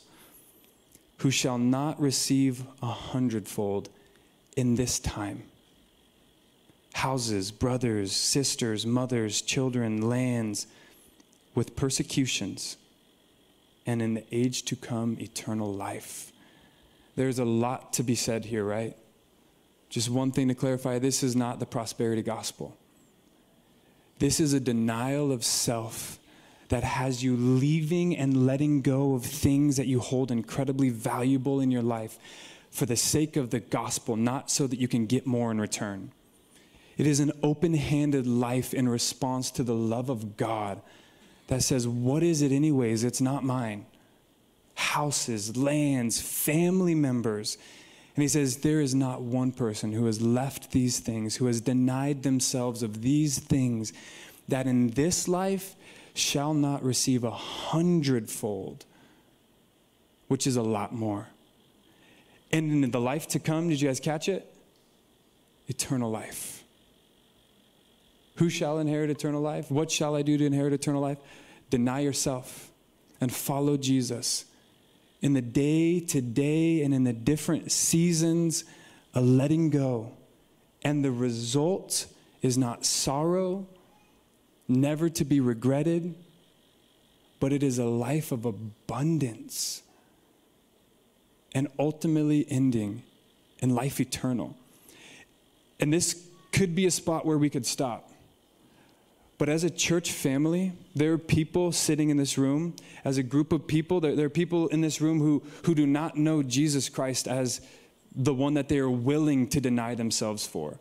who 1.19 1.29
shall 1.29 1.59
not 1.59 1.99
receive 1.99 2.63
a 2.81 2.87
hundredfold 2.87 3.89
in 4.57 4.73
this 4.73 4.97
time 4.99 5.43
houses, 6.95 7.51
brothers, 7.51 8.11
sisters, 8.11 8.85
mothers, 8.85 9.41
children, 9.41 10.01
lands 10.01 10.65
with 11.53 11.75
persecutions, 11.75 12.77
and 13.85 14.01
in 14.01 14.15
the 14.15 14.23
age 14.31 14.63
to 14.63 14.75
come, 14.75 15.17
eternal 15.19 15.71
life. 15.71 16.31
There's 17.15 17.37
a 17.37 17.45
lot 17.45 17.93
to 17.93 18.03
be 18.03 18.15
said 18.15 18.45
here, 18.45 18.63
right? 18.63 18.95
Just 19.89 20.09
one 20.09 20.31
thing 20.31 20.47
to 20.47 20.55
clarify 20.55 20.99
this 20.99 21.23
is 21.23 21.35
not 21.35 21.59
the 21.59 21.65
prosperity 21.65 22.21
gospel. 22.21 22.77
This 24.19 24.39
is 24.39 24.53
a 24.53 24.59
denial 24.59 25.31
of 25.31 25.43
self 25.43 26.19
that 26.69 26.83
has 26.83 27.23
you 27.23 27.35
leaving 27.35 28.15
and 28.17 28.45
letting 28.45 28.81
go 28.81 29.13
of 29.13 29.23
things 29.23 29.77
that 29.77 29.87
you 29.87 29.99
hold 29.99 30.31
incredibly 30.31 30.89
valuable 30.89 31.59
in 31.59 31.69
your 31.69 31.83
life 31.83 32.17
for 32.71 32.85
the 32.85 32.95
sake 32.95 33.37
of 33.37 33.51
the 33.51 33.59
gospel, 33.59 34.15
not 34.15 34.49
so 34.49 34.67
that 34.67 34.79
you 34.79 34.87
can 34.87 35.05
get 35.05 35.25
more 35.25 35.51
in 35.51 35.61
return. 35.61 36.11
It 36.97 37.07
is 37.07 37.19
an 37.19 37.31
open 37.43 37.73
handed 37.73 38.25
life 38.25 38.73
in 38.73 38.87
response 38.89 39.51
to 39.51 39.63
the 39.63 39.75
love 39.75 40.09
of 40.09 40.37
God 40.37 40.81
that 41.47 41.61
says, 41.61 41.87
What 41.87 42.23
is 42.23 42.41
it, 42.41 42.51
anyways? 42.51 43.03
It's 43.03 43.21
not 43.21 43.43
mine. 43.43 43.85
Houses, 44.75 45.55
lands, 45.55 46.21
family 46.21 46.95
members. 46.95 47.57
And 48.15 48.21
he 48.21 48.27
says, 48.27 48.57
There 48.57 48.81
is 48.81 48.95
not 48.95 49.21
one 49.21 49.51
person 49.51 49.91
who 49.91 50.05
has 50.05 50.21
left 50.21 50.71
these 50.71 50.99
things, 50.99 51.35
who 51.35 51.47
has 51.47 51.61
denied 51.61 52.23
themselves 52.23 52.81
of 52.81 53.01
these 53.01 53.39
things, 53.39 53.91
that 54.47 54.67
in 54.67 54.89
this 54.91 55.27
life 55.27 55.75
shall 56.13 56.53
not 56.53 56.83
receive 56.83 57.23
a 57.23 57.31
hundredfold, 57.31 58.85
which 60.27 60.47
is 60.47 60.55
a 60.55 60.61
lot 60.61 60.93
more. 60.93 61.27
And 62.51 62.85
in 62.85 62.91
the 62.91 63.01
life 63.01 63.27
to 63.29 63.39
come, 63.39 63.67
did 63.67 63.81
you 63.81 63.89
guys 63.89 63.99
catch 63.99 64.29
it? 64.29 64.53
Eternal 65.67 66.09
life. 66.09 66.63
Who 68.37 68.49
shall 68.49 68.79
inherit 68.79 69.09
eternal 69.09 69.41
life? 69.41 69.69
What 69.69 69.91
shall 69.91 70.15
I 70.15 70.21
do 70.21 70.37
to 70.37 70.45
inherit 70.45 70.71
eternal 70.71 71.01
life? 71.01 71.17
Deny 71.69 71.99
yourself 71.99 72.71
and 73.19 73.33
follow 73.33 73.75
Jesus. 73.75 74.45
In 75.25 75.33
the 75.33 75.41
day 75.41 76.01
to 76.01 76.21
day 76.21 76.83
and 76.83 76.93
in 76.93 77.03
the 77.03 77.11
different 77.11 77.71
seasons, 77.71 78.63
a 79.15 79.21
letting 79.21 79.71
go. 79.71 80.11
And 80.83 81.03
the 81.03 81.09
result 81.09 82.05
is 82.43 82.59
not 82.59 82.85
sorrow, 82.85 83.65
never 84.67 85.09
to 85.09 85.25
be 85.25 85.39
regretted, 85.39 86.13
but 87.39 87.51
it 87.51 87.63
is 87.63 87.79
a 87.79 87.85
life 87.85 88.31
of 88.31 88.45
abundance 88.45 89.81
and 91.55 91.69
ultimately 91.79 92.45
ending 92.47 93.01
in 93.57 93.73
life 93.73 93.99
eternal. 93.99 94.55
And 95.79 95.91
this 95.91 96.23
could 96.51 96.75
be 96.75 96.85
a 96.85 96.91
spot 96.91 97.25
where 97.25 97.39
we 97.39 97.49
could 97.49 97.65
stop. 97.65 98.11
But 99.37 99.49
as 99.49 99.63
a 99.63 99.69
church 99.69 100.11
family, 100.11 100.73
there 100.95 101.13
are 101.13 101.17
people 101.17 101.71
sitting 101.71 102.09
in 102.09 102.17
this 102.17 102.37
room, 102.37 102.75
as 103.03 103.17
a 103.17 103.23
group 103.23 103.51
of 103.51 103.67
people, 103.67 103.99
there, 103.99 104.15
there, 104.15 104.27
are 104.27 104.29
people 104.29 104.67
in 104.69 104.81
this 104.81 105.01
room 105.01 105.19
who, 105.19 105.43
who 105.65 105.75
do 105.75 105.85
not 105.85 106.15
know 106.15 106.41
Jesus 106.41 106.87
Christ 106.87 107.27
as 107.27 107.61
the 108.15 108.33
one 108.33 108.53
that 108.53 108.69
they 108.69 108.79
are 108.79 108.89
willing 108.89 109.47
to 109.49 109.59
deny 109.59 109.93
themselves 109.93 110.47
for. 110.47 110.79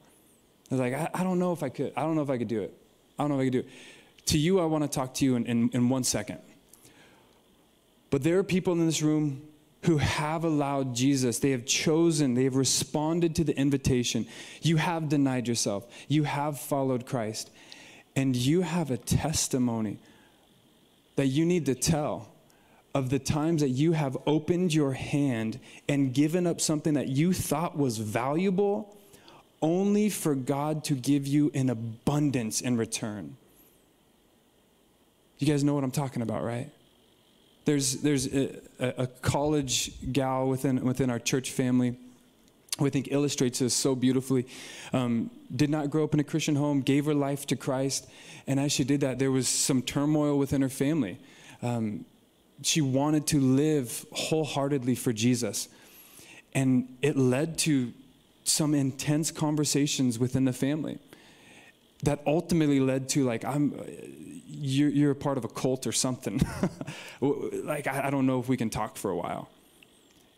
They're 0.71 0.79
like, 0.79 0.95
I, 0.95 1.11
I 1.21 1.25
don't 1.25 1.41
know 1.41 1.53
if 1.53 1.65
I 1.65 1.69
could. 1.69 1.93
I 1.97 2.03
don't 2.03 2.15
know 2.15 2.23
if 2.23 2.31
I 2.31 2.39
could 2.39 2.49
do 2.49 2.63
it. 2.63 2.73
I 3.19 3.25
don't 3.25 3.31
know 3.31 3.37
if 3.37 3.43
I 3.43 3.45
could 3.47 3.53
do 3.53 3.59
it. 3.61 3.69
To 4.27 4.39
you, 4.39 4.61
I 4.61 4.65
want 4.67 4.85
to 4.85 4.89
talk 4.89 5.15
to 5.15 5.25
you 5.25 5.35
in, 5.35 5.47
in, 5.47 5.71
in 5.73 5.89
one 5.89 6.05
second. 6.05 6.39
But 8.11 8.23
there 8.23 8.39
are 8.39 8.45
people 8.45 8.73
in 8.75 8.87
this 8.87 9.03
room 9.03 9.43
who 9.83 9.99
have 9.99 10.45
allowed 10.45 10.95
Jesus, 10.95 11.41
they 11.41 11.51
have 11.51 11.67
chosen, 11.67 12.35
they 12.35 12.45
have 12.45 12.57
responded 12.57 13.35
to 13.35 13.45
the 13.45 13.55
invitation. 13.59 14.27
You 14.63 14.77
have 14.77 15.09
denied 15.11 15.47
yourself, 15.47 15.87
you 16.09 16.23
have 16.23 16.59
followed 16.59 17.05
Christ 17.05 17.51
and 18.17 18.37
you 18.37 18.63
have 18.63 18.91
a 18.91 18.97
testimony 18.97 19.99
that 21.17 21.27
you 21.27 21.45
need 21.45 21.67
to 21.67 21.75
tell 21.75 22.29
of 22.95 23.11
the 23.11 23.19
times 23.19 23.61
that 23.61 23.71
you 23.71 23.93
have 23.93 24.17
opened 24.27 24.73
your 24.73 24.93
hand 24.93 25.59
and 25.89 26.15
given 26.15 26.47
up 26.47 26.61
something 26.61 26.95
that 26.95 27.09
you 27.09 27.33
thought 27.33 27.77
was 27.77 27.99
valuable 27.99 28.97
only 29.61 30.09
for 30.09 30.35
God 30.35 30.85
to 30.85 30.95
give 30.95 31.27
you 31.27 31.51
an 31.55 31.71
abundance 31.71 32.61
in 32.61 32.77
return. 32.77 33.37
You 35.39 35.47
guys 35.47 35.65
know 35.65 35.75
what 35.75 35.83
I'm 35.83 35.91
talking 35.91 36.23
about, 36.23 36.45
right? 36.45 36.71
There's, 37.65 38.03
there's 38.03 38.33
a, 38.33 38.61
a 38.79 39.07
college 39.07 39.91
gal 40.13 40.49
within, 40.49 40.85
within 40.85 41.11
our 41.11 41.19
church 41.19 41.51
family 41.51 41.97
who 42.79 42.87
I 42.87 42.91
think 42.91 43.09
illustrates 43.11 43.61
this 43.61 43.75
so 43.75 43.95
beautifully. 43.95 44.47
Um, 44.93 45.31
did 45.55 45.71
not 45.71 45.91
grow 45.91 46.05
up 46.05 46.15
in 46.15 46.21
a 46.21 46.25
Christian 46.25 46.57
home, 46.57 46.81
gave 46.81 47.07
her 47.07 47.15
life 47.15 47.47
to 47.47 47.57
Christ, 47.57 48.09
and 48.47 48.59
as 48.59 48.73
she 48.73 48.85
did 48.85 49.01
that, 49.01 49.19
there 49.19 49.31
was 49.31 49.49
some 49.49 49.83
turmoil 49.83 50.39
within 50.39 50.63
her 50.63 50.69
family. 50.69 51.19
Um, 51.63 52.05
she 52.63 52.81
wanted 52.81 53.27
to 53.29 53.41
live 53.41 54.05
wholeheartedly 54.13 54.95
for 54.95 55.13
Jesus, 55.13 55.69
and 56.55 56.97
it 57.03 57.17
led 57.17 57.59
to 57.59 57.93
some 58.45 58.75
intense 58.75 59.31
conversations 59.31 60.19
within 60.19 60.45
the 60.45 60.53
family 60.53 60.99
that 62.03 62.21
ultimately 62.27 62.79
led 62.79 63.09
to 63.09 63.25
like 63.25 63.45
i'm 63.45 63.75
you're, 64.47 64.91
you're 64.91 65.11
a 65.11 65.17
part 65.17 65.39
of 65.39 65.45
a 65.45 65.49
cult 65.49 65.87
or 65.87 65.93
something 65.93 66.41
like 67.21 67.87
I, 67.87 68.07
I 68.07 68.11
don't 68.11 68.27
know 68.27 68.39
if 68.39 68.49
we 68.49 68.57
can 68.57 68.71
talk 68.71 68.97
for 68.97 69.11
a 69.11 69.17
while 69.17 69.49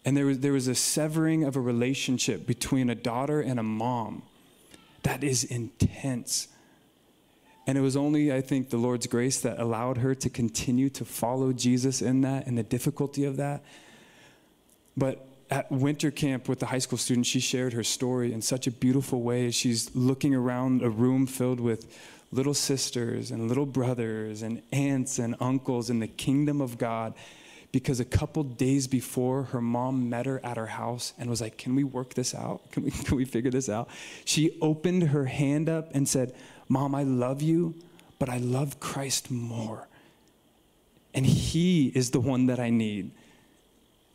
and 0.07 0.17
there 0.17 0.25
was, 0.25 0.39
there 0.39 0.53
was 0.53 0.69
a 0.69 0.75
severing 0.75 1.43
of 1.43 1.57
a 1.57 1.61
relationship 1.61 2.47
between 2.47 2.89
a 2.89 2.95
daughter 2.95 3.41
and 3.41 3.59
a 3.59 3.65
mom 3.65 4.23
that 5.03 5.25
is 5.25 5.43
intense. 5.43 6.47
And 7.67 7.77
it 7.77 7.81
was 7.81 7.97
only, 7.97 8.33
I 8.33 8.41
think, 8.41 8.71
the 8.71 8.77
Lord's 8.77 9.09
grace 9.09 9.41
that 9.41 9.59
allowed 9.59 9.99
her 9.99 10.15
to 10.15 10.31
continue 10.31 10.89
to 10.91 11.05
follow 11.05 11.53
Jesus 11.53 12.03
in 12.03 12.21
that 12.21 12.47
and 12.47 12.57
the 12.57 12.63
difficulty 12.63 13.25
of 13.25 13.37
that. 13.39 13.65
But 14.97 15.27
at 15.51 15.71
winter 15.73 16.13
camp 16.13 16.49
with 16.49 16.61
the 16.61 16.67
high 16.67 16.79
school 16.79 16.99
students, 16.99 17.29
she 17.29 17.41
shared 17.41 17.73
her 17.73 17.83
story 17.83 18.33
in 18.33 18.43
such 18.43 18.69
a 18.69 18.71
beautiful 18.71 19.23
way. 19.23 19.51
She's 19.51 19.95
looking 19.97 20.37
around 20.37 20.83
a 20.83 20.89
room 20.89 21.27
filled 21.27 21.59
with 21.59 21.99
little 22.31 22.55
sisters 22.55 23.33
and 23.33 23.49
little 23.49 23.67
brothers 23.67 24.43
and 24.43 24.63
aunts 24.73 25.19
and 25.19 25.35
uncles 25.41 25.91
in 25.91 25.99
the 25.99 26.07
kingdom 26.07 26.61
of 26.61 26.79
God 26.79 27.13
because 27.77 28.01
a 28.01 28.07
couple 28.07 28.43
days 28.43 28.87
before 28.87 29.43
her 29.43 29.61
mom 29.61 30.09
met 30.09 30.25
her 30.25 30.41
at 30.43 30.57
her 30.57 30.69
house 30.69 31.13
and 31.19 31.29
was 31.29 31.43
like, 31.43 31.59
Can 31.59 31.75
we 31.75 31.85
work 31.85 32.15
this 32.15 32.35
out? 32.35 32.63
Can 32.73 32.85
we, 32.85 32.91
can 33.05 33.19
we 33.19 33.27
figure 33.27 33.51
this 33.51 33.69
out? 33.69 33.91
She 34.25 34.57
opened 34.63 35.09
her 35.09 35.27
hand 35.27 35.69
up 35.69 35.95
and 35.95 36.09
said, 36.09 36.35
Mom, 36.71 36.95
I 36.95 37.03
love 37.03 37.43
you, 37.43 37.75
but 38.19 38.31
I 38.31 38.39
love 38.39 38.81
Christ 38.81 39.31
more. 39.31 39.89
And 41.13 41.27
He 41.27 41.89
is 41.89 42.13
the 42.13 42.19
one 42.19 42.47
that 42.47 42.59
I 42.59 42.71
need. 42.71 43.11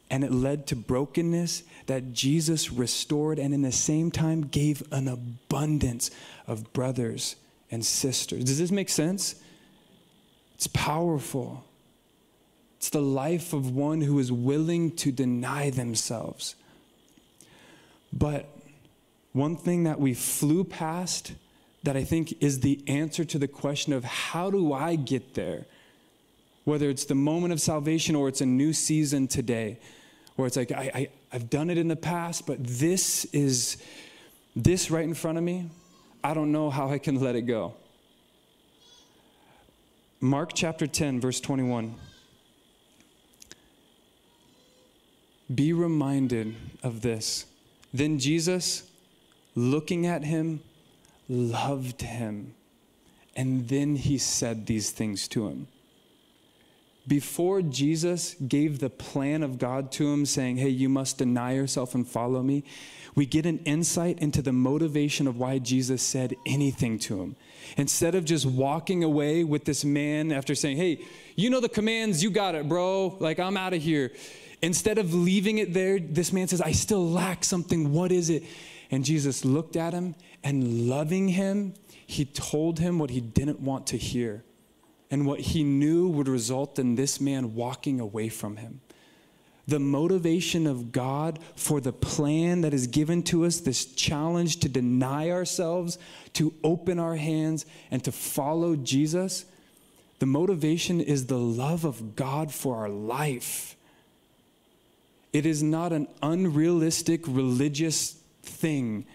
And 0.09 0.23
it 0.23 0.31
led 0.31 0.65
to 0.67 0.75
brokenness 0.75 1.61
that 1.85 2.13
Jesus 2.13 2.71
restored 2.71 3.37
and 3.37 3.53
in 3.53 3.61
the 3.61 3.71
same 3.71 4.09
time 4.09 4.41
gave 4.41 4.81
an 4.91 5.07
abundance 5.07 6.09
of 6.47 6.73
brothers 6.73 7.35
and 7.69 7.85
sisters. 7.85 8.43
Does 8.43 8.57
this 8.57 8.71
make 8.71 8.89
sense? 8.89 9.35
It's 10.55 10.65
powerful. 10.65 11.63
It's 12.81 12.89
the 12.89 12.99
life 12.99 13.53
of 13.53 13.75
one 13.75 14.01
who 14.01 14.17
is 14.17 14.31
willing 14.31 14.95
to 14.95 15.11
deny 15.11 15.69
themselves. 15.69 16.55
But 18.11 18.49
one 19.33 19.55
thing 19.55 19.83
that 19.83 19.99
we 19.99 20.15
flew 20.15 20.63
past 20.63 21.33
that 21.83 21.95
I 21.95 22.03
think 22.03 22.41
is 22.41 22.61
the 22.61 22.83
answer 22.87 23.23
to 23.23 23.37
the 23.37 23.47
question 23.47 23.93
of 23.93 24.03
how 24.03 24.49
do 24.49 24.73
I 24.73 24.95
get 24.95 25.35
there? 25.35 25.67
Whether 26.63 26.89
it's 26.89 27.05
the 27.05 27.13
moment 27.13 27.53
of 27.53 27.61
salvation 27.61 28.15
or 28.15 28.27
it's 28.27 28.41
a 28.41 28.47
new 28.47 28.73
season 28.73 29.27
today, 29.27 29.77
where 30.35 30.47
it's 30.47 30.57
like, 30.57 30.71
I, 30.71 30.91
I, 30.91 31.09
I've 31.31 31.51
done 31.51 31.69
it 31.69 31.77
in 31.77 31.87
the 31.87 31.95
past, 31.95 32.47
but 32.47 32.65
this 32.65 33.25
is, 33.25 33.77
this 34.55 34.89
right 34.89 35.03
in 35.03 35.13
front 35.13 35.37
of 35.37 35.43
me, 35.43 35.69
I 36.23 36.33
don't 36.33 36.51
know 36.51 36.71
how 36.71 36.89
I 36.89 36.97
can 36.97 37.19
let 37.19 37.35
it 37.35 37.43
go. 37.43 37.75
Mark 40.19 40.53
chapter 40.55 40.87
10, 40.87 41.21
verse 41.21 41.39
21. 41.39 41.93
Be 45.53 45.73
reminded 45.73 46.55
of 46.83 47.01
this. 47.01 47.45
Then 47.93 48.19
Jesus, 48.19 48.83
looking 49.55 50.05
at 50.05 50.23
him, 50.23 50.61
loved 51.27 52.01
him. 52.01 52.53
And 53.35 53.67
then 53.67 53.95
he 53.95 54.17
said 54.17 54.67
these 54.67 54.91
things 54.91 55.27
to 55.29 55.47
him. 55.47 55.67
Before 57.07 57.61
Jesus 57.61 58.35
gave 58.35 58.79
the 58.79 58.89
plan 58.89 59.41
of 59.41 59.57
God 59.57 59.91
to 59.93 60.13
him, 60.13 60.25
saying, 60.25 60.57
Hey, 60.57 60.69
you 60.69 60.87
must 60.87 61.17
deny 61.17 61.53
yourself 61.53 61.95
and 61.95 62.07
follow 62.07 62.43
me, 62.43 62.63
we 63.15 63.25
get 63.25 63.45
an 63.45 63.59
insight 63.59 64.19
into 64.19 64.41
the 64.41 64.53
motivation 64.53 65.27
of 65.27 65.37
why 65.37 65.57
Jesus 65.57 66.01
said 66.01 66.35
anything 66.45 66.99
to 66.99 67.21
him. 67.21 67.35
Instead 67.75 68.15
of 68.15 68.23
just 68.23 68.45
walking 68.45 69.03
away 69.03 69.43
with 69.43 69.65
this 69.65 69.83
man 69.83 70.31
after 70.31 70.53
saying, 70.53 70.77
Hey, 70.77 71.03
you 71.35 71.49
know 71.49 71.59
the 71.59 71.69
commands, 71.69 72.21
you 72.21 72.29
got 72.29 72.55
it, 72.55 72.69
bro. 72.69 73.17
Like, 73.19 73.39
I'm 73.39 73.57
out 73.57 73.73
of 73.73 73.81
here. 73.81 74.11
Instead 74.61 74.97
of 74.97 75.13
leaving 75.13 75.57
it 75.57 75.73
there, 75.73 75.99
this 75.99 76.31
man 76.31 76.47
says, 76.47 76.61
I 76.61 76.71
still 76.71 77.09
lack 77.09 77.43
something. 77.43 77.91
What 77.91 78.11
is 78.11 78.29
it? 78.29 78.43
And 78.91 79.03
Jesus 79.03 79.43
looked 79.43 79.75
at 79.75 79.93
him 79.93 80.15
and 80.43 80.87
loving 80.87 81.29
him, 81.29 81.73
he 82.05 82.25
told 82.25 82.79
him 82.79 82.99
what 82.99 83.09
he 83.09 83.21
didn't 83.21 83.59
want 83.59 83.87
to 83.87 83.97
hear. 83.97 84.43
and 85.11 85.25
what 85.25 85.41
he 85.41 85.63
knew 85.63 86.07
would 86.07 86.29
result 86.29 86.79
in 86.79 86.95
this 86.95 87.19
man 87.19 87.53
walking 87.53 87.99
away 87.99 88.29
from 88.29 88.55
him. 88.55 88.79
The 89.67 89.79
motivation 89.79 90.65
of 90.65 90.91
God 90.91 91.37
for 91.55 91.81
the 91.81 91.93
plan 91.93 92.61
that 92.61 92.73
is 92.73 92.87
given 92.87 93.21
to 93.23 93.45
us, 93.45 93.59
this 93.59 93.85
challenge 93.85 94.61
to 94.61 94.69
deny 94.69 95.29
ourselves, 95.29 95.99
to 96.33 96.53
open 96.63 96.97
our 96.97 97.17
hands, 97.17 97.65
and 97.91 98.03
to 98.05 98.11
follow 98.11 98.75
Jesus, 98.75 99.45
the 100.19 100.25
motivation 100.25 101.01
is 101.01 101.27
the 101.27 101.37
love 101.37 101.83
of 101.83 102.15
God 102.15 102.51
for 102.53 102.77
our 102.77 102.89
life. 102.89 103.75
It 105.33 105.45
is 105.45 105.63
not 105.63 105.93
an 105.93 106.07
unrealistic 106.21 107.21
religious 107.27 108.11
thing, 108.43 109.05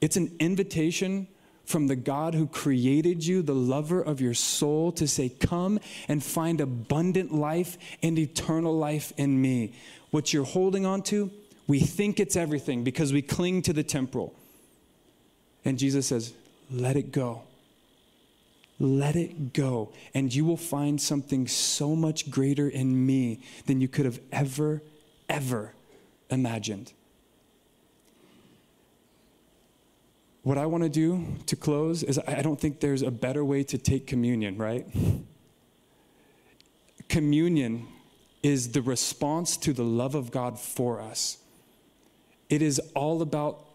it's 0.00 0.16
an 0.16 0.34
invitation 0.38 1.26
from 1.70 1.86
the 1.86 1.96
God 1.96 2.34
who 2.34 2.46
created 2.48 3.24
you, 3.24 3.42
the 3.42 3.54
lover 3.54 4.02
of 4.02 4.20
your 4.20 4.34
soul, 4.34 4.90
to 4.92 5.06
say, 5.06 5.28
Come 5.28 5.78
and 6.08 6.22
find 6.22 6.60
abundant 6.60 7.32
life 7.32 7.78
and 8.02 8.18
eternal 8.18 8.76
life 8.76 9.12
in 9.16 9.40
me. 9.40 9.72
What 10.10 10.32
you're 10.32 10.44
holding 10.44 10.84
on 10.84 11.02
to, 11.04 11.30
we 11.68 11.78
think 11.78 12.18
it's 12.18 12.34
everything 12.34 12.82
because 12.82 13.12
we 13.12 13.22
cling 13.22 13.62
to 13.62 13.72
the 13.72 13.84
temporal. 13.84 14.34
And 15.64 15.78
Jesus 15.78 16.06
says, 16.08 16.32
Let 16.70 16.96
it 16.96 17.12
go. 17.12 17.42
Let 18.80 19.14
it 19.14 19.52
go. 19.52 19.92
And 20.14 20.34
you 20.34 20.44
will 20.44 20.56
find 20.56 21.00
something 21.00 21.46
so 21.46 21.94
much 21.94 22.30
greater 22.30 22.68
in 22.68 23.06
me 23.06 23.40
than 23.66 23.80
you 23.80 23.88
could 23.88 24.06
have 24.06 24.20
ever, 24.32 24.82
ever 25.30 25.72
imagined. 26.28 26.92
What 30.42 30.58
I 30.58 30.66
want 30.66 30.82
to 30.82 30.88
do 30.88 31.24
to 31.46 31.56
close 31.56 32.02
is 32.02 32.18
I 32.26 32.42
don't 32.42 32.60
think 32.60 32.80
there's 32.80 33.02
a 33.02 33.10
better 33.10 33.44
way 33.44 33.62
to 33.64 33.78
take 33.78 34.06
communion, 34.06 34.58
right? 34.58 34.86
Communion 37.08 37.86
is 38.42 38.72
the 38.72 38.82
response 38.82 39.56
to 39.58 39.72
the 39.72 39.84
love 39.84 40.14
of 40.14 40.30
God 40.30 40.58
for 40.58 41.00
us. 41.00 41.38
It 42.48 42.62
is 42.62 42.80
all 42.94 43.22
about 43.22 43.66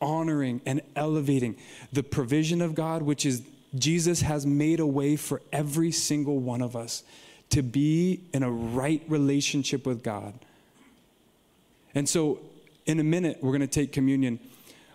honoring 0.00 0.60
and 0.66 0.80
elevating 0.94 1.56
the 1.92 2.02
provision 2.02 2.60
of 2.60 2.74
God, 2.74 3.02
which 3.02 3.26
is 3.26 3.42
Jesus 3.76 4.20
has 4.20 4.46
made 4.46 4.78
a 4.80 4.86
way 4.86 5.16
for 5.16 5.42
every 5.52 5.90
single 5.90 6.38
one 6.38 6.60
of 6.60 6.76
us 6.76 7.02
to 7.50 7.62
be 7.62 8.20
in 8.32 8.42
a 8.42 8.50
right 8.50 9.02
relationship 9.08 9.86
with 9.86 10.02
God. 10.02 10.34
And 11.94 12.08
so, 12.08 12.40
in 12.86 13.00
a 13.00 13.04
minute, 13.04 13.38
we're 13.40 13.50
going 13.50 13.60
to 13.60 13.66
take 13.66 13.92
communion. 13.92 14.38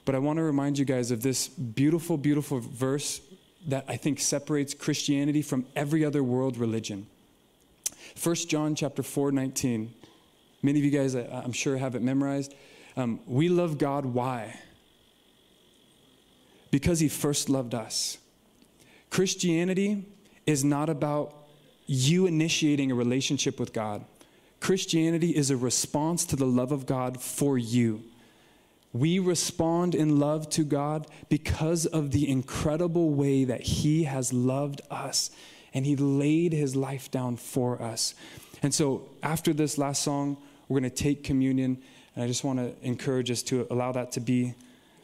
But 0.05 0.15
I 0.15 0.19
want 0.19 0.37
to 0.37 0.43
remind 0.43 0.77
you 0.77 0.85
guys 0.85 1.11
of 1.11 1.21
this 1.21 1.47
beautiful, 1.47 2.17
beautiful 2.17 2.59
verse 2.59 3.21
that 3.67 3.85
I 3.87 3.97
think 3.97 4.19
separates 4.19 4.73
Christianity 4.73 5.41
from 5.41 5.65
every 5.75 6.05
other 6.05 6.23
world 6.23 6.57
religion. 6.57 7.07
1 8.21 8.35
John 8.35 8.75
chapter 8.75 9.03
4, 9.03 9.31
19. 9.31 9.93
Many 10.61 10.79
of 10.79 10.85
you 10.85 10.91
guys, 10.91 11.15
I'm 11.15 11.51
sure, 11.51 11.77
have 11.77 11.95
it 11.95 12.01
memorized. 12.01 12.53
Um, 12.95 13.19
we 13.25 13.49
love 13.49 13.77
God. 13.77 14.05
Why? 14.05 14.59
Because 16.71 16.99
he 16.99 17.09
first 17.09 17.49
loved 17.49 17.73
us. 17.73 18.17
Christianity 19.09 20.05
is 20.45 20.63
not 20.63 20.89
about 20.89 21.35
you 21.87 22.25
initiating 22.25 22.91
a 22.91 22.95
relationship 22.95 23.59
with 23.59 23.73
God. 23.73 24.05
Christianity 24.65 25.35
is 25.35 25.51
a 25.51 25.55
response 25.55 26.25
to 26.25 26.35
the 26.35 26.47
love 26.47 26.71
of 26.71 26.87
God 26.87 27.21
for 27.21 27.55
you. 27.55 28.01
We 28.93 29.19
respond 29.19 29.93
in 29.93 30.17
love 30.19 30.49
to 30.49 30.63
God 30.63 31.05
because 31.29 31.85
of 31.85 32.09
the 32.09 32.27
incredible 32.27 33.11
way 33.11 33.43
that 33.43 33.61
He 33.61 34.05
has 34.05 34.33
loved 34.33 34.81
us 34.89 35.29
and 35.75 35.85
He 35.85 35.95
laid 35.95 36.51
His 36.51 36.75
life 36.75 37.11
down 37.11 37.35
for 37.35 37.79
us. 37.79 38.15
And 38.63 38.73
so, 38.73 39.07
after 39.21 39.53
this 39.53 39.77
last 39.77 40.01
song, 40.01 40.35
we're 40.67 40.79
going 40.79 40.89
to 40.89 41.03
take 41.03 41.23
communion. 41.23 41.77
And 42.15 42.23
I 42.23 42.27
just 42.27 42.43
want 42.43 42.57
to 42.57 42.73
encourage 42.81 43.29
us 43.29 43.43
to 43.43 43.67
allow 43.69 43.91
that 43.91 44.13
to 44.13 44.19
be 44.19 44.55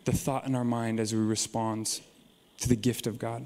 the 0.06 0.12
thought 0.12 0.47
in 0.47 0.56
our 0.56 0.65
mind 0.65 1.00
as 1.00 1.13
we 1.13 1.19
respond 1.19 2.02
to 2.62 2.67
the 2.67 2.76
gift 2.76 3.06
of 3.06 3.19
God. 3.19 3.45